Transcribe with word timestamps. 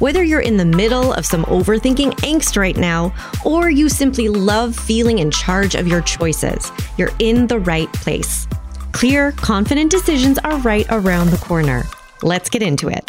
Whether 0.00 0.24
you're 0.24 0.40
in 0.40 0.56
the 0.56 0.64
middle 0.64 1.12
of 1.12 1.24
some 1.24 1.44
overthinking 1.44 2.14
angst 2.22 2.56
right 2.56 2.76
now, 2.76 3.14
or 3.44 3.70
you 3.70 3.88
simply 3.88 4.28
love 4.28 4.74
feeling 4.74 5.20
in 5.20 5.30
charge 5.30 5.76
of 5.76 5.86
your 5.86 6.00
choices, 6.00 6.72
you're 6.98 7.12
in 7.20 7.46
the 7.46 7.60
right 7.60 7.90
place. 7.92 8.48
Clear, 8.90 9.30
confident 9.32 9.92
decisions 9.92 10.36
are 10.38 10.58
right 10.58 10.86
around 10.90 11.30
the 11.30 11.36
corner. 11.36 11.84
Let's 12.22 12.50
get 12.50 12.60
into 12.60 12.88
it. 12.88 13.08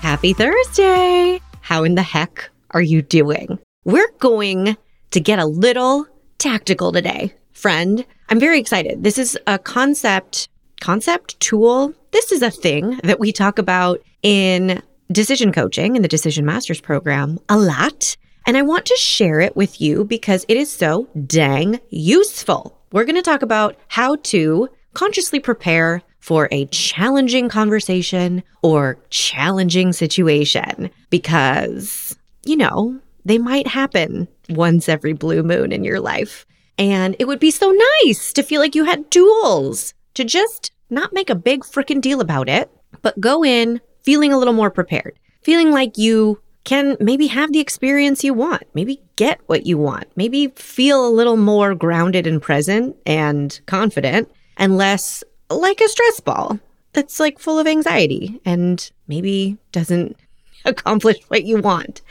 Happy 0.00 0.32
Thursday! 0.32 1.40
How 1.60 1.84
in 1.84 1.94
the 1.94 2.02
heck 2.02 2.50
are 2.72 2.82
you 2.82 3.00
doing? 3.00 3.60
We're 3.84 4.10
going 4.18 4.76
to 5.12 5.20
get 5.20 5.38
a 5.38 5.46
little 5.46 6.04
tactical 6.38 6.90
today, 6.90 7.32
friend. 7.52 8.04
I'm 8.28 8.40
very 8.40 8.58
excited. 8.58 9.04
This 9.04 9.18
is 9.18 9.38
a 9.46 9.56
concept, 9.56 10.48
concept 10.80 11.38
tool. 11.40 11.94
This 12.12 12.32
is 12.32 12.42
a 12.42 12.50
thing 12.50 12.98
that 13.04 13.20
we 13.20 13.32
talk 13.32 13.58
about 13.58 14.00
in 14.22 14.82
decision 15.10 15.52
coaching 15.52 15.96
in 15.96 16.02
the 16.02 16.08
Decision 16.08 16.44
Masters 16.44 16.80
program 16.80 17.38
a 17.48 17.58
lot. 17.58 18.16
And 18.46 18.56
I 18.56 18.62
want 18.62 18.86
to 18.86 18.96
share 18.96 19.40
it 19.40 19.56
with 19.56 19.80
you 19.80 20.04
because 20.04 20.44
it 20.48 20.56
is 20.56 20.70
so 20.70 21.08
dang 21.26 21.80
useful. 21.90 22.78
We're 22.92 23.04
going 23.04 23.16
to 23.16 23.22
talk 23.22 23.42
about 23.42 23.76
how 23.88 24.16
to 24.16 24.68
consciously 24.94 25.40
prepare 25.40 26.02
for 26.20 26.48
a 26.50 26.66
challenging 26.66 27.48
conversation 27.48 28.42
or 28.62 28.98
challenging 29.10 29.92
situation 29.92 30.90
because, 31.10 32.16
you 32.44 32.56
know, 32.56 32.98
they 33.24 33.38
might 33.38 33.66
happen 33.66 34.28
once 34.48 34.88
every 34.88 35.12
blue 35.12 35.42
moon 35.42 35.72
in 35.72 35.84
your 35.84 36.00
life. 36.00 36.46
And 36.78 37.16
it 37.18 37.26
would 37.26 37.40
be 37.40 37.50
so 37.50 37.74
nice 38.04 38.32
to 38.32 38.42
feel 38.42 38.60
like 38.60 38.74
you 38.74 38.84
had 38.84 39.10
tools 39.10 39.94
to 40.14 40.24
just 40.24 40.72
not 40.90 41.12
make 41.12 41.30
a 41.30 41.34
big 41.34 41.62
freaking 41.62 42.00
deal 42.00 42.20
about 42.20 42.48
it, 42.48 42.70
but 43.02 43.20
go 43.20 43.44
in 43.44 43.80
feeling 44.02 44.32
a 44.32 44.38
little 44.38 44.54
more 44.54 44.70
prepared, 44.70 45.18
feeling 45.42 45.70
like 45.70 45.98
you 45.98 46.40
can 46.64 46.96
maybe 47.00 47.26
have 47.28 47.52
the 47.52 47.60
experience 47.60 48.24
you 48.24 48.34
want, 48.34 48.62
maybe 48.74 49.00
get 49.16 49.40
what 49.46 49.66
you 49.66 49.78
want, 49.78 50.06
maybe 50.16 50.48
feel 50.48 51.06
a 51.06 51.08
little 51.08 51.36
more 51.36 51.74
grounded 51.74 52.26
and 52.26 52.42
present 52.42 52.96
and 53.06 53.60
confident 53.66 54.30
and 54.56 54.76
less 54.76 55.24
like 55.50 55.80
a 55.80 55.88
stress 55.88 56.20
ball 56.20 56.58
that's 56.92 57.20
like 57.20 57.38
full 57.38 57.58
of 57.58 57.66
anxiety 57.66 58.40
and 58.44 58.90
maybe 59.06 59.56
doesn't 59.72 60.16
accomplish 60.64 61.16
what 61.28 61.44
you 61.44 61.58
want. 61.58 62.02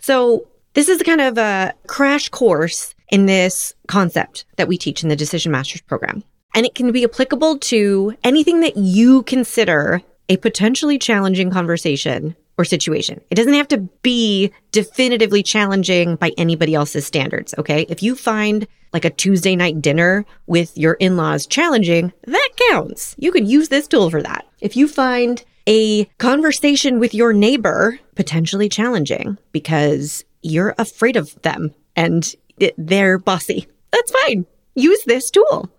So, 0.00 0.46
this 0.74 0.88
is 0.88 1.02
kind 1.02 1.20
of 1.20 1.38
a 1.38 1.72
crash 1.86 2.28
course 2.28 2.94
in 3.08 3.26
this 3.26 3.74
concept 3.86 4.44
that 4.56 4.68
we 4.68 4.76
teach 4.76 5.02
in 5.02 5.08
the 5.08 5.16
Decision 5.16 5.50
Masters 5.50 5.80
program. 5.80 6.22
And 6.54 6.66
it 6.66 6.74
can 6.74 6.92
be 6.92 7.04
applicable 7.04 7.58
to 7.58 8.14
anything 8.24 8.60
that 8.60 8.76
you 8.76 9.22
consider 9.24 10.02
a 10.28 10.36
potentially 10.36 10.98
challenging 10.98 11.50
conversation 11.50 12.36
or 12.58 12.64
situation. 12.64 13.20
It 13.30 13.36
doesn't 13.36 13.54
have 13.54 13.68
to 13.68 13.78
be 14.02 14.52
definitively 14.72 15.42
challenging 15.42 16.16
by 16.16 16.32
anybody 16.36 16.74
else's 16.74 17.06
standards. 17.06 17.54
Okay. 17.56 17.86
If 17.88 18.02
you 18.02 18.14
find 18.16 18.66
like 18.92 19.04
a 19.04 19.10
Tuesday 19.10 19.54
night 19.54 19.80
dinner 19.80 20.26
with 20.46 20.76
your 20.76 20.94
in 20.94 21.16
laws 21.16 21.46
challenging, 21.46 22.12
that 22.24 22.48
counts. 22.70 23.14
You 23.18 23.30
can 23.32 23.46
use 23.46 23.68
this 23.68 23.86
tool 23.86 24.10
for 24.10 24.22
that. 24.22 24.46
If 24.60 24.76
you 24.76 24.88
find 24.88 25.44
a 25.68 26.06
conversation 26.18 26.98
with 26.98 27.14
your 27.14 27.32
neighbor 27.32 27.98
potentially 28.16 28.68
challenging 28.68 29.38
because 29.52 30.24
you're 30.42 30.74
afraid 30.78 31.16
of 31.16 31.40
them 31.42 31.74
and 31.94 32.34
they're 32.76 33.18
bossy, 33.18 33.68
that's 33.92 34.10
fine. 34.24 34.46
Use 34.74 35.02
this 35.04 35.30
tool. 35.30 35.70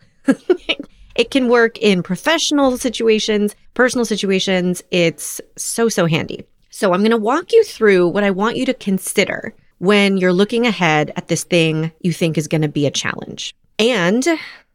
It 1.16 1.32
can 1.32 1.48
work 1.48 1.78
in 1.80 2.04
professional 2.04 2.78
situations, 2.78 3.56
personal 3.74 4.06
situations. 4.06 4.84
It's 4.92 5.42
so, 5.58 5.90
so 5.90 6.06
handy. 6.06 6.46
So 6.70 6.94
I'm 6.94 7.02
going 7.02 7.12
to 7.12 7.18
walk 7.18 7.52
you 7.52 7.64
through 7.64 8.08
what 8.08 8.24
I 8.24 8.32
want 8.32 8.58
you 8.58 8.66
to 8.66 8.74
consider 8.74 9.54
when 9.80 10.18
you're 10.18 10.34
looking 10.34 10.66
ahead 10.66 11.12
at 11.16 11.28
this 11.28 11.44
thing 11.44 11.92
you 12.02 12.14
think 12.14 12.38
is 12.38 12.48
going 12.48 12.62
to 12.62 12.68
be 12.68 12.86
a 12.86 12.92
challenge. 12.92 13.54
And 13.78 14.26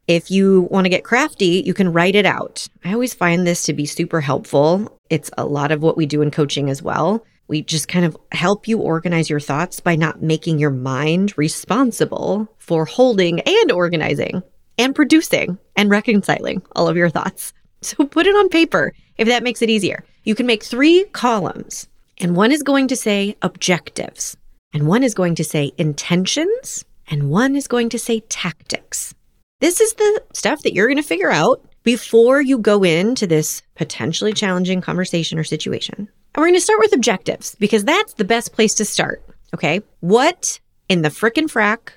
if 0.07 0.31
you 0.31 0.69
want 0.71 0.85
to 0.85 0.91
get 0.91 1.05
crafty, 1.05 1.63
you 1.65 1.73
can 1.73 1.93
write 1.93 2.15
it 2.15 2.27
out. 2.27 2.67
I 2.85 2.93
always 2.93 3.15
find 3.15 3.47
this 3.47 3.65
to 3.65 3.73
be 3.73 3.87
super 3.87 4.21
helpful. 4.21 4.99
It's 5.09 5.31
a 5.39 5.47
lot 5.47 5.73
of 5.73 5.83
what 5.83 5.97
we 5.97 6.05
do 6.05 6.21
in 6.21 6.31
coaching 6.31 6.69
as 6.69 6.83
well. 6.83 7.25
We 7.49 7.63
just 7.63 7.89
kind 7.89 8.05
of 8.05 8.17
help 8.33 8.67
you 8.67 8.79
organize 8.79 9.31
your 9.31 9.41
thoughts 9.41 9.81
by 9.81 9.97
not 9.97 10.23
making 10.23 10.59
your 10.59 10.71
mind 10.71 11.37
responsible 11.37 12.49
for 12.59 12.85
holding 12.87 13.41
and 13.41 13.73
organizing 13.73 14.43
and 14.79 14.95
producing 14.95 15.59
and 15.77 15.91
reconciling 15.91 16.63
all 16.75 16.89
of 16.89 16.97
your 16.97 17.11
thoughts. 17.11 17.53
So 17.83 18.07
put 18.07 18.27
it 18.27 18.35
on 18.35 18.49
paper 18.49 18.95
if 19.19 19.29
that 19.29 19.43
makes 19.43 19.61
it 19.61 19.69
easier. 19.69 20.07
You 20.23 20.35
can 20.35 20.47
make 20.47 20.65
three 20.65 21.05
columns, 21.13 21.87
and 22.17 22.35
one 22.35 22.51
is 22.51 22.63
going 22.63 22.89
to 22.89 22.97
say 22.97 23.37
objectives, 23.43 24.39
and 24.73 24.89
one 24.89 25.03
is 25.03 25.13
going 25.13 25.35
to 25.35 25.45
say 25.45 25.73
intentions, 25.77 26.87
and 27.09 27.29
one 27.29 27.55
is 27.55 27.69
going 27.69 27.91
to 27.91 27.99
say 27.99 28.21
tactics. 28.21 29.15
This 29.61 29.83
is 29.83 29.93
the 29.93 30.23
stuff 30.33 30.63
that 30.63 30.73
you're 30.73 30.87
going 30.87 30.97
to 30.97 31.03
figure 31.03 31.31
out 31.31 31.61
before 31.83 32.41
you 32.41 32.59
go 32.59 32.83
into 32.83 33.27
this 33.27 33.63
potentially 33.75 34.33
challenging 34.33 34.81
conversation 34.81 35.39
or 35.39 35.45
situation. 35.45 35.95
And 35.99 36.09
we're 36.37 36.47
going 36.49 36.55
to 36.55 36.61
start 36.61 36.81
with 36.81 36.95
objectives 36.95 37.55
because 37.57 37.85
that's 37.85 38.15
the 38.15 38.25
best 38.25 38.53
place 38.53 38.75
to 38.77 38.85
start. 38.85 39.23
Okay. 39.55 39.83
What 40.01 40.59
in 40.89 41.03
the 41.03 41.11
frickin' 41.11 41.45
frack 41.45 41.91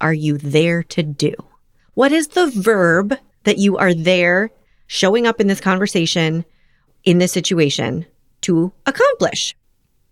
are 0.00 0.14
you 0.14 0.36
there 0.38 0.82
to 0.82 1.02
do? 1.02 1.34
What 1.94 2.10
is 2.12 2.28
the 2.28 2.50
verb 2.50 3.16
that 3.44 3.58
you 3.58 3.76
are 3.76 3.94
there 3.94 4.50
showing 4.86 5.26
up 5.26 5.40
in 5.40 5.46
this 5.46 5.60
conversation, 5.60 6.44
in 7.04 7.18
this 7.18 7.32
situation 7.32 8.06
to 8.42 8.72
accomplish? 8.84 9.54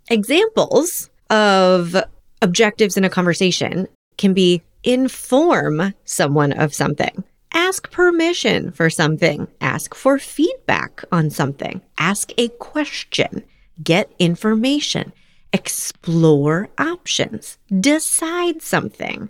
Examples 0.08 1.10
of 1.28 1.96
objectives 2.40 2.96
in 2.96 3.04
a 3.04 3.10
conversation 3.10 3.88
can 4.16 4.32
be 4.32 4.62
inform 4.84 5.94
someone 6.04 6.52
of 6.52 6.74
something, 6.74 7.24
ask 7.52 7.90
permission 7.90 8.70
for 8.70 8.88
something, 8.88 9.48
ask 9.60 9.94
for 9.94 10.18
feedback 10.18 11.04
on 11.10 11.30
something, 11.30 11.80
ask 11.98 12.32
a 12.38 12.48
question, 12.48 13.42
get 13.82 14.12
information, 14.18 15.12
explore 15.52 16.68
options, 16.78 17.58
decide 17.80 18.62
something. 18.62 19.28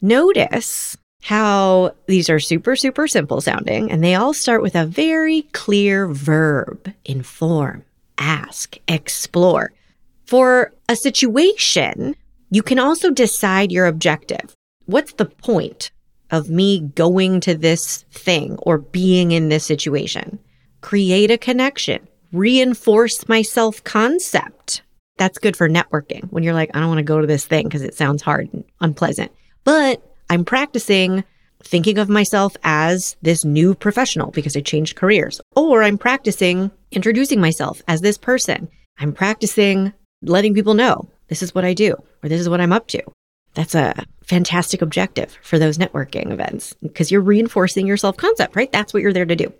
Notice 0.00 0.96
how 1.26 1.92
these 2.06 2.30
are 2.30 2.38
super, 2.38 2.76
super 2.76 3.08
simple 3.08 3.40
sounding, 3.40 3.90
and 3.90 4.04
they 4.04 4.14
all 4.14 4.32
start 4.32 4.62
with 4.62 4.76
a 4.76 4.86
very 4.86 5.42
clear 5.50 6.06
verb 6.06 6.94
inform, 7.04 7.82
ask, 8.16 8.78
explore. 8.86 9.72
For 10.24 10.72
a 10.88 10.94
situation, 10.94 12.14
you 12.52 12.62
can 12.62 12.78
also 12.78 13.10
decide 13.10 13.72
your 13.72 13.86
objective. 13.86 14.54
What's 14.84 15.14
the 15.14 15.24
point 15.24 15.90
of 16.30 16.48
me 16.48 16.82
going 16.94 17.40
to 17.40 17.56
this 17.56 18.04
thing 18.12 18.56
or 18.58 18.78
being 18.78 19.32
in 19.32 19.48
this 19.48 19.66
situation? 19.66 20.38
Create 20.80 21.32
a 21.32 21.38
connection, 21.38 22.06
reinforce 22.30 23.28
my 23.28 23.42
self 23.42 23.82
concept. 23.82 24.82
That's 25.16 25.38
good 25.38 25.56
for 25.56 25.68
networking 25.68 26.30
when 26.30 26.44
you're 26.44 26.54
like, 26.54 26.70
I 26.72 26.78
don't 26.78 26.88
want 26.88 26.98
to 26.98 27.02
go 27.02 27.20
to 27.20 27.26
this 27.26 27.46
thing 27.46 27.64
because 27.64 27.82
it 27.82 27.96
sounds 27.96 28.22
hard 28.22 28.48
and 28.52 28.62
unpleasant. 28.80 29.32
But 29.64 30.00
I'm 30.28 30.44
practicing 30.44 31.24
thinking 31.62 31.98
of 31.98 32.08
myself 32.08 32.56
as 32.62 33.16
this 33.22 33.44
new 33.44 33.74
professional 33.74 34.30
because 34.30 34.56
I 34.56 34.60
changed 34.60 34.96
careers, 34.96 35.40
or 35.54 35.82
I'm 35.82 35.98
practicing 35.98 36.70
introducing 36.90 37.40
myself 37.40 37.82
as 37.88 38.00
this 38.00 38.18
person. 38.18 38.68
I'm 38.98 39.12
practicing 39.12 39.92
letting 40.22 40.54
people 40.54 40.74
know 40.74 41.08
this 41.28 41.42
is 41.42 41.54
what 41.54 41.64
I 41.64 41.74
do 41.74 41.94
or 42.22 42.28
this 42.28 42.40
is 42.40 42.48
what 42.48 42.60
I'm 42.60 42.72
up 42.72 42.86
to. 42.88 43.02
That's 43.54 43.74
a 43.74 44.04
fantastic 44.22 44.82
objective 44.82 45.38
for 45.42 45.58
those 45.58 45.78
networking 45.78 46.30
events 46.30 46.74
because 46.82 47.10
you're 47.10 47.20
reinforcing 47.20 47.86
your 47.86 47.96
self 47.96 48.16
concept, 48.16 48.56
right? 48.56 48.70
That's 48.70 48.92
what 48.92 49.02
you're 49.02 49.12
there 49.12 49.24
to 49.24 49.36
do. 49.36 49.52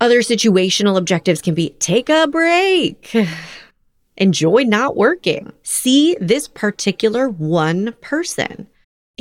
Other 0.00 0.20
situational 0.20 0.96
objectives 0.96 1.42
can 1.42 1.54
be 1.54 1.70
take 1.78 2.08
a 2.08 2.26
break, 2.26 3.14
enjoy 4.16 4.62
not 4.62 4.96
working, 4.96 5.52
see 5.62 6.16
this 6.20 6.48
particular 6.48 7.28
one 7.28 7.92
person. 8.00 8.68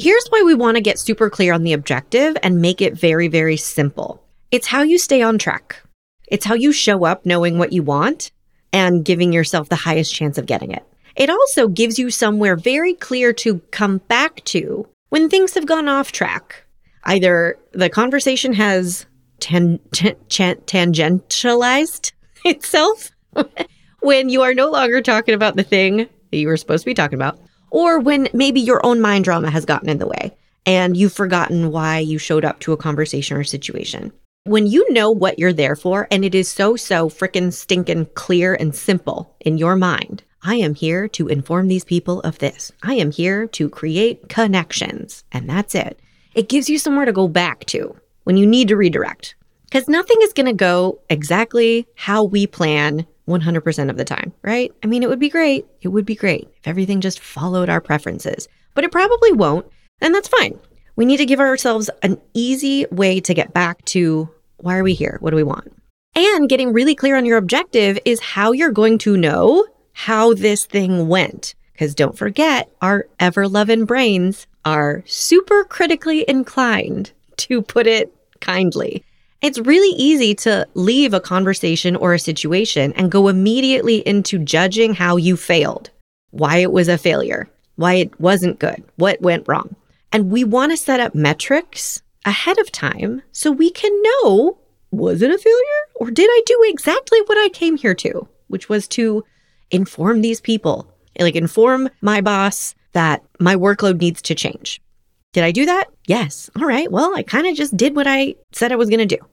Here's 0.02 0.28
why 0.30 0.44
we 0.44 0.54
want 0.54 0.78
to 0.78 0.82
get 0.82 0.98
super 0.98 1.30
clear 1.30 1.52
on 1.52 1.64
the 1.64 1.74
objective 1.74 2.38
and 2.42 2.62
make 2.62 2.82
it 2.82 2.94
very, 2.94 3.28
very 3.28 3.58
simple. 3.58 4.24
It's 4.50 4.68
how 4.68 4.82
you 4.82 4.98
stay 4.98 5.22
on 5.22 5.38
track. 5.38 5.84
It's 6.30 6.46
how 6.46 6.54
you 6.54 6.72
show 6.72 7.04
up 7.04 7.26
knowing 7.26 7.58
what 7.60 7.74
you 7.74 7.84
want 7.84 8.32
and 8.72 9.04
giving 9.04 9.34
yourself 9.34 9.68
the 9.68 9.76
highest 9.76 10.16
chance 10.16 10.38
of 10.38 10.46
getting 10.46 10.72
it. 10.72 10.86
It 11.18 11.30
also 11.30 11.68
gives 11.68 12.00
you 12.00 12.12
somewhere 12.12 12.56
very 12.56 12.94
clear 12.94 13.34
to 13.34 13.60
come 13.72 13.98
back 14.08 14.42
to 14.46 14.88
when 15.10 15.30
things 15.30 15.54
have 15.56 15.66
gone 15.66 15.90
off 15.90 16.14
track. 16.14 16.64
Either 17.04 17.60
the 17.74 17.90
conversation 17.90 18.54
has 18.54 19.06
tan- 19.42 19.82
tan- 19.92 20.16
tangentialized 20.30 22.14
itself 22.46 23.12
when 24.00 24.30
you 24.30 24.44
are 24.44 24.54
no 24.54 24.72
longer 24.72 25.02
talking 25.02 25.36
about 25.36 25.58
the 25.58 25.64
thing 25.64 25.98
that 25.98 26.38
you 26.38 26.48
were 26.48 26.56
supposed 26.56 26.84
to 26.84 26.90
be 26.90 26.94
talking 26.94 27.18
about, 27.18 27.38
or 27.72 28.00
when 28.00 28.30
maybe 28.34 28.60
your 28.60 28.86
own 28.86 29.02
mind 29.02 29.24
drama 29.24 29.50
has 29.50 29.66
gotten 29.66 29.90
in 29.90 29.98
the 29.98 30.08
way 30.08 30.36
and 30.66 30.96
you've 30.96 31.14
forgotten 31.14 31.72
why 31.72 32.00
you 32.00 32.18
showed 32.18 32.46
up 32.46 32.60
to 32.60 32.74
a 32.74 32.78
conversation 32.78 33.38
or 33.38 33.44
situation. 33.44 34.12
When 34.46 34.68
you 34.68 34.92
know 34.92 35.12
what 35.12 35.38
you're 35.38 35.54
there 35.54 35.76
for 35.76 36.08
and 36.12 36.24
it 36.24 36.34
is 36.34 36.48
so, 36.48 36.76
so 36.76 37.10
freaking 37.10 37.54
stinking 37.54 38.08
clear 38.14 38.54
and 38.54 38.74
simple 38.76 39.36
in 39.42 39.58
your 39.58 39.76
mind, 39.76 40.24
I 40.42 40.56
am 40.56 40.76
here 40.76 41.08
to 41.10 41.28
inform 41.28 41.68
these 41.68 41.84
people 41.84 42.22
of 42.22 42.40
this. 42.40 42.72
I 42.82 42.94
am 42.96 43.12
here 43.12 43.48
to 43.48 43.70
create 43.70 44.30
connections. 44.30 45.24
And 45.32 45.50
that's 45.50 45.76
it. 45.76 46.00
It 46.34 46.50
gives 46.50 46.70
you 46.70 46.78
somewhere 46.78 47.06
to 47.06 47.12
go 47.12 47.28
back 47.28 47.66
to 47.66 47.96
when 48.24 48.38
you 48.38 48.48
need 48.48 48.70
to 48.70 48.78
redirect. 48.78 49.36
Because 49.66 49.88
nothing 49.88 50.18
is 50.22 50.34
going 50.34 50.46
to 50.46 50.54
go 50.54 51.00
exactly 51.10 51.88
how 51.96 52.24
we 52.24 52.48
plan 52.48 53.06
100% 53.30 53.90
of 53.90 53.98
the 53.98 54.04
time, 54.04 54.34
right? 54.42 54.74
I 54.84 54.88
mean, 54.88 55.04
it 55.04 55.10
would 55.10 55.20
be 55.20 55.30
great. 55.30 55.66
It 55.82 55.90
would 55.90 56.06
be 56.06 56.16
great 56.16 56.50
if 56.58 56.68
everything 56.68 57.00
just 57.00 57.20
followed 57.20 57.70
our 57.70 57.80
preferences, 57.80 58.48
but 58.74 58.84
it 58.84 58.92
probably 58.92 59.32
won't. 59.32 59.66
And 60.02 60.14
that's 60.14 60.28
fine. 60.28 60.60
We 60.96 61.06
need 61.06 61.18
to 61.18 61.26
give 61.26 61.40
ourselves 61.40 61.90
an 62.04 62.20
easy 62.34 62.86
way 62.92 63.22
to 63.22 63.34
get 63.34 63.54
back 63.54 63.86
to 63.86 64.30
why 64.58 64.78
are 64.78 64.84
we 64.84 64.94
here? 64.94 65.18
What 65.22 65.30
do 65.30 65.38
we 65.38 65.44
want? 65.44 65.72
And 66.16 66.50
getting 66.50 66.74
really 66.74 66.96
clear 66.96 67.16
on 67.16 67.26
your 67.26 67.38
objective 67.38 67.98
is 68.04 68.20
how 68.20 68.52
you're 68.52 68.72
going 68.72 68.98
to 69.00 69.16
know 69.16 69.66
how 69.94 70.34
this 70.34 70.66
thing 70.66 71.08
went. 71.08 71.56
Because 71.72 71.96
don't 71.96 72.18
forget, 72.18 72.70
our 72.82 73.08
ever 73.20 73.48
loving 73.48 73.86
brains 73.86 74.48
are 74.66 75.04
super 75.06 75.64
critically 75.64 76.26
inclined, 76.28 77.14
to 77.38 77.62
put 77.62 77.88
it 77.88 78.14
kindly. 78.42 79.04
It's 79.42 79.58
really 79.58 79.96
easy 79.96 80.36
to 80.36 80.68
leave 80.74 81.14
a 81.14 81.22
conversation 81.22 81.96
or 81.96 82.14
a 82.14 82.20
situation 82.20 82.92
and 82.94 83.12
go 83.12 83.30
immediately 83.30 84.06
into 84.06 84.38
judging 84.38 84.94
how 84.94 85.16
you 85.16 85.38
failed, 85.38 85.92
why 86.32 86.58
it 86.58 86.74
was 86.74 86.90
a 86.90 86.98
failure, 86.98 87.50
why 87.78 87.94
it 87.94 88.20
wasn't 88.20 88.60
good, 88.60 88.84
what 88.98 89.22
went 89.22 89.48
wrong. 89.48 89.78
And 90.12 90.30
we 90.30 90.44
want 90.44 90.74
to 90.74 90.78
set 90.78 91.00
up 91.00 91.16
metrics 91.16 92.02
ahead 92.26 92.58
of 92.58 92.70
time 92.70 93.22
so 93.32 93.50
we 93.50 93.70
can 93.70 93.92
know 94.04 94.58
was 94.92 95.22
it 95.22 95.32
a 95.32 95.38
failure 95.38 95.84
or 95.96 96.12
did 96.12 96.28
I 96.30 96.42
do 96.46 96.62
exactly 96.66 97.20
what 97.28 97.38
I 97.38 97.48
came 97.50 97.78
here 97.78 97.94
to, 97.96 98.28
which 98.48 98.68
was 98.68 98.90
to 98.90 99.24
inform 99.72 100.20
these 100.20 100.42
people, 100.42 100.92
like 101.18 101.36
inform 101.36 101.90
my 102.02 102.20
boss 102.20 102.76
that 102.92 103.24
my 103.40 103.56
workload 103.56 104.02
needs 104.02 104.22
to 104.24 104.36
change. 104.36 104.82
Did 105.32 105.44
I 105.44 105.52
do 105.52 105.66
that? 105.66 105.86
Yes. 106.08 106.50
All 106.56 106.66
right. 106.66 106.92
Well, 106.92 107.16
I 107.16 107.22
kind 107.24 107.46
of 107.46 107.56
just 107.56 107.78
did 107.78 107.96
what 107.96 108.08
I 108.08 108.36
said 108.52 108.72
I 108.72 108.78
was 108.78 108.90
going 108.90 109.08
to 109.08 109.18
do. 109.18 109.24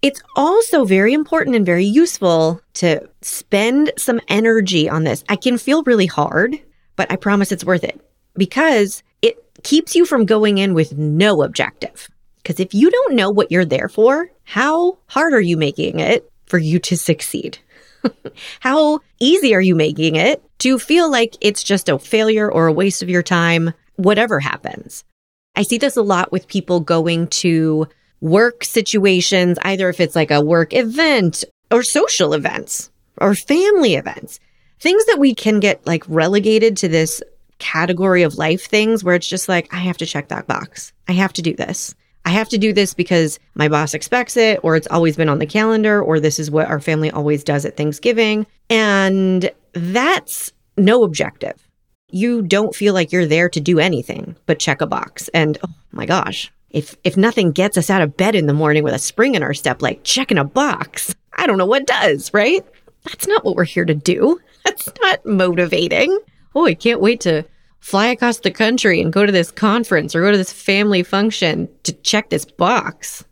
It's 0.00 0.22
also 0.34 0.84
very 0.84 1.12
important 1.12 1.54
and 1.54 1.64
very 1.64 1.84
useful 1.84 2.60
to 2.74 3.08
spend 3.20 3.92
some 3.96 4.20
energy 4.28 4.88
on 4.88 5.04
this. 5.04 5.22
I 5.28 5.36
can 5.36 5.58
feel 5.58 5.84
really 5.84 6.06
hard, 6.06 6.58
but 6.96 7.10
I 7.12 7.16
promise 7.16 7.52
it's 7.52 7.64
worth 7.64 7.84
it 7.84 8.00
because 8.34 9.02
it 9.20 9.36
keeps 9.62 9.94
you 9.94 10.04
from 10.06 10.24
going 10.24 10.58
in 10.58 10.74
with 10.74 10.96
no 10.96 11.42
objective. 11.42 12.08
Because 12.36 12.58
if 12.58 12.74
you 12.74 12.90
don't 12.90 13.14
know 13.14 13.30
what 13.30 13.52
you're 13.52 13.64
there 13.64 13.88
for, 13.88 14.30
how 14.44 14.98
hard 15.06 15.34
are 15.34 15.40
you 15.40 15.56
making 15.56 16.00
it 16.00 16.28
for 16.46 16.58
you 16.58 16.78
to 16.80 16.96
succeed? 16.96 17.58
how 18.60 19.00
easy 19.20 19.54
are 19.54 19.60
you 19.60 19.76
making 19.76 20.16
it 20.16 20.42
to 20.58 20.78
feel 20.78 21.08
like 21.10 21.36
it's 21.40 21.62
just 21.62 21.88
a 21.88 21.98
failure 21.98 22.50
or 22.50 22.66
a 22.66 22.72
waste 22.72 23.02
of 23.02 23.10
your 23.10 23.22
time, 23.22 23.72
whatever 23.94 24.40
happens? 24.40 25.04
I 25.54 25.62
see 25.62 25.78
this 25.78 25.96
a 25.96 26.02
lot 26.02 26.32
with 26.32 26.48
people 26.48 26.80
going 26.80 27.28
to 27.28 27.86
work 28.20 28.64
situations, 28.64 29.58
either 29.62 29.88
if 29.88 30.00
it's 30.00 30.16
like 30.16 30.30
a 30.30 30.44
work 30.44 30.72
event 30.72 31.44
or 31.70 31.82
social 31.82 32.32
events 32.32 32.90
or 33.18 33.34
family 33.34 33.94
events, 33.94 34.40
things 34.80 35.04
that 35.06 35.18
we 35.18 35.34
can 35.34 35.60
get 35.60 35.86
like 35.86 36.04
relegated 36.08 36.76
to 36.78 36.88
this 36.88 37.22
category 37.58 38.22
of 38.22 38.38
life 38.38 38.66
things 38.66 39.04
where 39.04 39.14
it's 39.14 39.28
just 39.28 39.48
like, 39.48 39.72
I 39.72 39.78
have 39.78 39.98
to 39.98 40.06
check 40.06 40.28
that 40.28 40.46
box. 40.46 40.92
I 41.08 41.12
have 41.12 41.32
to 41.34 41.42
do 41.42 41.54
this. 41.54 41.94
I 42.24 42.30
have 42.30 42.48
to 42.50 42.58
do 42.58 42.72
this 42.72 42.94
because 42.94 43.38
my 43.54 43.68
boss 43.68 43.94
expects 43.94 44.36
it, 44.36 44.60
or 44.62 44.76
it's 44.76 44.86
always 44.88 45.16
been 45.16 45.28
on 45.28 45.40
the 45.40 45.46
calendar, 45.46 46.00
or 46.00 46.20
this 46.20 46.38
is 46.38 46.50
what 46.50 46.68
our 46.68 46.80
family 46.80 47.10
always 47.10 47.42
does 47.42 47.64
at 47.64 47.76
Thanksgiving. 47.76 48.46
And 48.70 49.50
that's 49.72 50.52
no 50.76 51.02
objective 51.02 51.68
you 52.12 52.42
don't 52.42 52.74
feel 52.74 52.94
like 52.94 53.12
you're 53.12 53.26
there 53.26 53.48
to 53.48 53.60
do 53.60 53.78
anything 53.78 54.36
but 54.46 54.58
check 54.58 54.80
a 54.80 54.86
box. 54.86 55.28
And 55.28 55.58
oh 55.64 55.74
my 55.92 56.06
gosh, 56.06 56.52
if 56.70 56.96
if 57.04 57.16
nothing 57.16 57.52
gets 57.52 57.76
us 57.76 57.90
out 57.90 58.02
of 58.02 58.16
bed 58.16 58.34
in 58.34 58.46
the 58.46 58.54
morning 58.54 58.82
with 58.82 58.94
a 58.94 58.98
spring 58.98 59.34
in 59.34 59.42
our 59.42 59.54
step 59.54 59.82
like 59.82 60.04
checking 60.04 60.38
a 60.38 60.44
box, 60.44 61.14
I 61.34 61.46
don't 61.46 61.58
know 61.58 61.66
what 61.66 61.86
does, 61.86 62.32
right? 62.32 62.64
That's 63.04 63.26
not 63.26 63.44
what 63.44 63.56
we're 63.56 63.64
here 63.64 63.84
to 63.84 63.94
do. 63.94 64.40
That's 64.64 64.88
not 65.00 65.26
motivating. 65.26 66.18
Oh, 66.54 66.66
I 66.66 66.74
can't 66.74 67.00
wait 67.00 67.20
to 67.22 67.44
fly 67.80 68.06
across 68.08 68.38
the 68.38 68.50
country 68.50 69.00
and 69.00 69.12
go 69.12 69.26
to 69.26 69.32
this 69.32 69.50
conference 69.50 70.14
or 70.14 70.20
go 70.20 70.30
to 70.30 70.38
this 70.38 70.52
family 70.52 71.02
function 71.02 71.68
to 71.82 71.92
check 71.92 72.30
this 72.30 72.44
box. 72.44 73.24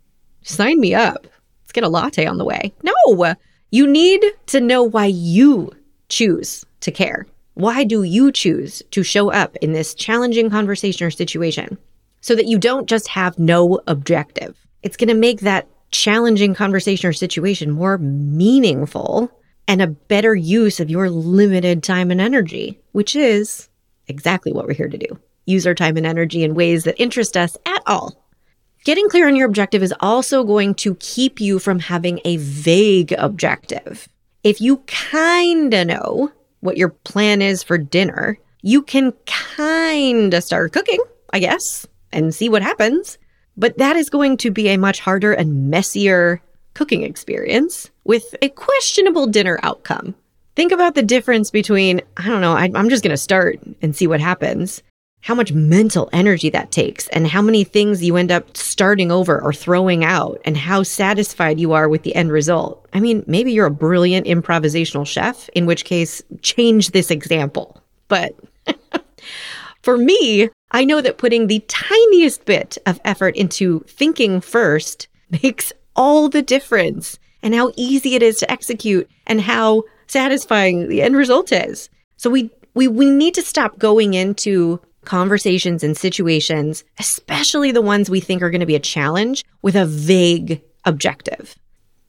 Sign 0.43 0.79
me 0.79 0.93
up. 0.93 1.25
Let's 1.63 1.71
get 1.71 1.85
a 1.85 1.89
latte 1.89 2.25
on 2.25 2.37
the 2.37 2.43
way. 2.43 2.73
No, 2.83 3.35
you 3.69 3.87
need 3.87 4.21
to 4.47 4.59
know 4.59 4.83
why 4.83 5.05
you 5.05 5.71
choose 6.09 6.65
to 6.81 6.91
care. 6.91 7.25
Why 7.53 7.83
do 7.83 8.03
you 8.03 8.31
choose 8.31 8.81
to 8.91 9.03
show 9.03 9.31
up 9.31 9.55
in 9.57 9.73
this 9.73 9.93
challenging 9.93 10.49
conversation 10.49 11.05
or 11.05 11.11
situation 11.11 11.77
so 12.21 12.35
that 12.35 12.47
you 12.47 12.57
don't 12.57 12.87
just 12.87 13.07
have 13.09 13.37
no 13.37 13.81
objective? 13.87 14.55
It's 14.83 14.97
going 14.97 15.09
to 15.09 15.13
make 15.13 15.41
that 15.41 15.67
challenging 15.91 16.53
conversation 16.55 17.09
or 17.09 17.13
situation 17.13 17.71
more 17.71 17.97
meaningful 17.97 19.29
and 19.67 19.81
a 19.81 19.87
better 19.87 20.33
use 20.33 20.79
of 20.79 20.89
your 20.89 21.09
limited 21.09 21.83
time 21.83 22.09
and 22.11 22.21
energy, 22.21 22.79
which 22.93 23.15
is 23.15 23.69
exactly 24.07 24.51
what 24.51 24.65
we're 24.65 24.73
here 24.73 24.89
to 24.89 24.97
do. 24.97 25.19
Use 25.45 25.67
our 25.67 25.75
time 25.75 25.97
and 25.97 26.05
energy 26.05 26.43
in 26.43 26.55
ways 26.55 26.85
that 26.85 27.01
interest 27.01 27.35
us 27.35 27.57
at 27.65 27.81
all. 27.85 28.17
Getting 28.83 29.09
clear 29.09 29.27
on 29.27 29.35
your 29.35 29.47
objective 29.47 29.83
is 29.83 29.93
also 29.99 30.43
going 30.43 30.73
to 30.75 30.95
keep 30.95 31.39
you 31.39 31.59
from 31.59 31.79
having 31.79 32.19
a 32.25 32.37
vague 32.37 33.13
objective. 33.17 34.07
If 34.43 34.59
you 34.59 34.77
kind 34.87 35.73
of 35.73 35.87
know 35.87 36.31
what 36.61 36.77
your 36.77 36.89
plan 36.89 37.41
is 37.41 37.61
for 37.61 37.77
dinner, 37.77 38.39
you 38.61 38.81
can 38.81 39.13
kind 39.25 40.33
of 40.33 40.43
start 40.43 40.71
cooking, 40.71 40.99
I 41.31 41.39
guess, 41.39 41.87
and 42.11 42.33
see 42.33 42.49
what 42.49 42.61
happens. 42.61 43.17
But 43.57 43.77
that 43.77 43.95
is 43.95 44.09
going 44.09 44.37
to 44.37 44.51
be 44.51 44.69
a 44.69 44.77
much 44.77 44.99
harder 44.99 45.33
and 45.33 45.69
messier 45.69 46.41
cooking 46.73 47.03
experience 47.03 47.89
with 48.05 48.33
a 48.41 48.49
questionable 48.49 49.27
dinner 49.27 49.59
outcome. 49.61 50.15
Think 50.55 50.71
about 50.71 50.95
the 50.95 51.03
difference 51.03 51.49
between, 51.49 52.01
I 52.17 52.27
don't 52.27 52.41
know, 52.41 52.53
I, 52.53 52.65
am 52.65 52.89
just 52.89 53.03
going 53.03 53.11
to 53.11 53.17
start 53.17 53.59
and 53.81 53.95
see 53.95 54.07
what 54.07 54.19
happens, 54.19 54.81
how 55.21 55.35
much 55.35 55.53
mental 55.53 56.09
energy 56.11 56.49
that 56.49 56.71
takes, 56.71 57.07
and 57.09 57.27
how 57.27 57.41
many 57.41 57.63
things 57.63 58.03
you 58.03 58.17
end 58.17 58.31
up 58.31 58.57
starting 58.57 59.11
over 59.11 59.41
or 59.41 59.53
throwing 59.53 60.03
out, 60.03 60.41
and 60.45 60.57
how 60.57 60.83
satisfied 60.83 61.59
you 61.59 61.73
are 61.73 61.87
with 61.87 62.03
the 62.03 62.15
end 62.15 62.31
result. 62.31 62.87
I 62.93 62.99
mean, 62.99 63.23
maybe 63.27 63.51
you're 63.51 63.67
a 63.67 63.71
brilliant 63.71 64.25
improvisational 64.25 65.05
chef, 65.05 65.49
in 65.49 65.65
which 65.65 65.85
case, 65.85 66.21
change 66.41 66.91
this 66.91 67.11
example. 67.11 67.81
But 68.07 68.33
for 69.83 69.97
me, 69.97 70.49
I 70.71 70.85
know 70.85 71.01
that 71.01 71.17
putting 71.17 71.47
the 71.47 71.63
tiniest 71.67 72.45
bit 72.45 72.77
of 72.85 72.99
effort 73.05 73.35
into 73.35 73.81
thinking 73.87 74.41
first 74.41 75.07
makes 75.43 75.71
all 75.95 76.29
the 76.29 76.41
difference, 76.41 77.19
and 77.43 77.53
how 77.53 77.71
easy 77.75 78.15
it 78.15 78.23
is 78.23 78.37
to 78.37 78.51
execute, 78.51 79.09
and 79.27 79.41
how 79.41 79.83
satisfying 80.07 80.89
the 80.89 81.01
end 81.01 81.15
result 81.15 81.51
is. 81.51 81.89
So 82.17 82.29
we 82.29 82.49
we 82.73 82.87
we 82.87 83.09
need 83.09 83.33
to 83.35 83.41
stop 83.41 83.77
going 83.77 84.13
into 84.13 84.79
conversations 85.05 85.83
and 85.83 85.97
situations, 85.97 86.83
especially 86.99 87.71
the 87.71 87.81
ones 87.81 88.09
we 88.09 88.19
think 88.19 88.41
are 88.41 88.49
going 88.49 88.61
to 88.61 88.65
be 88.65 88.75
a 88.75 88.79
challenge, 88.79 89.43
with 89.61 89.75
a 89.75 89.85
vague 89.85 90.61
objective. 90.85 91.55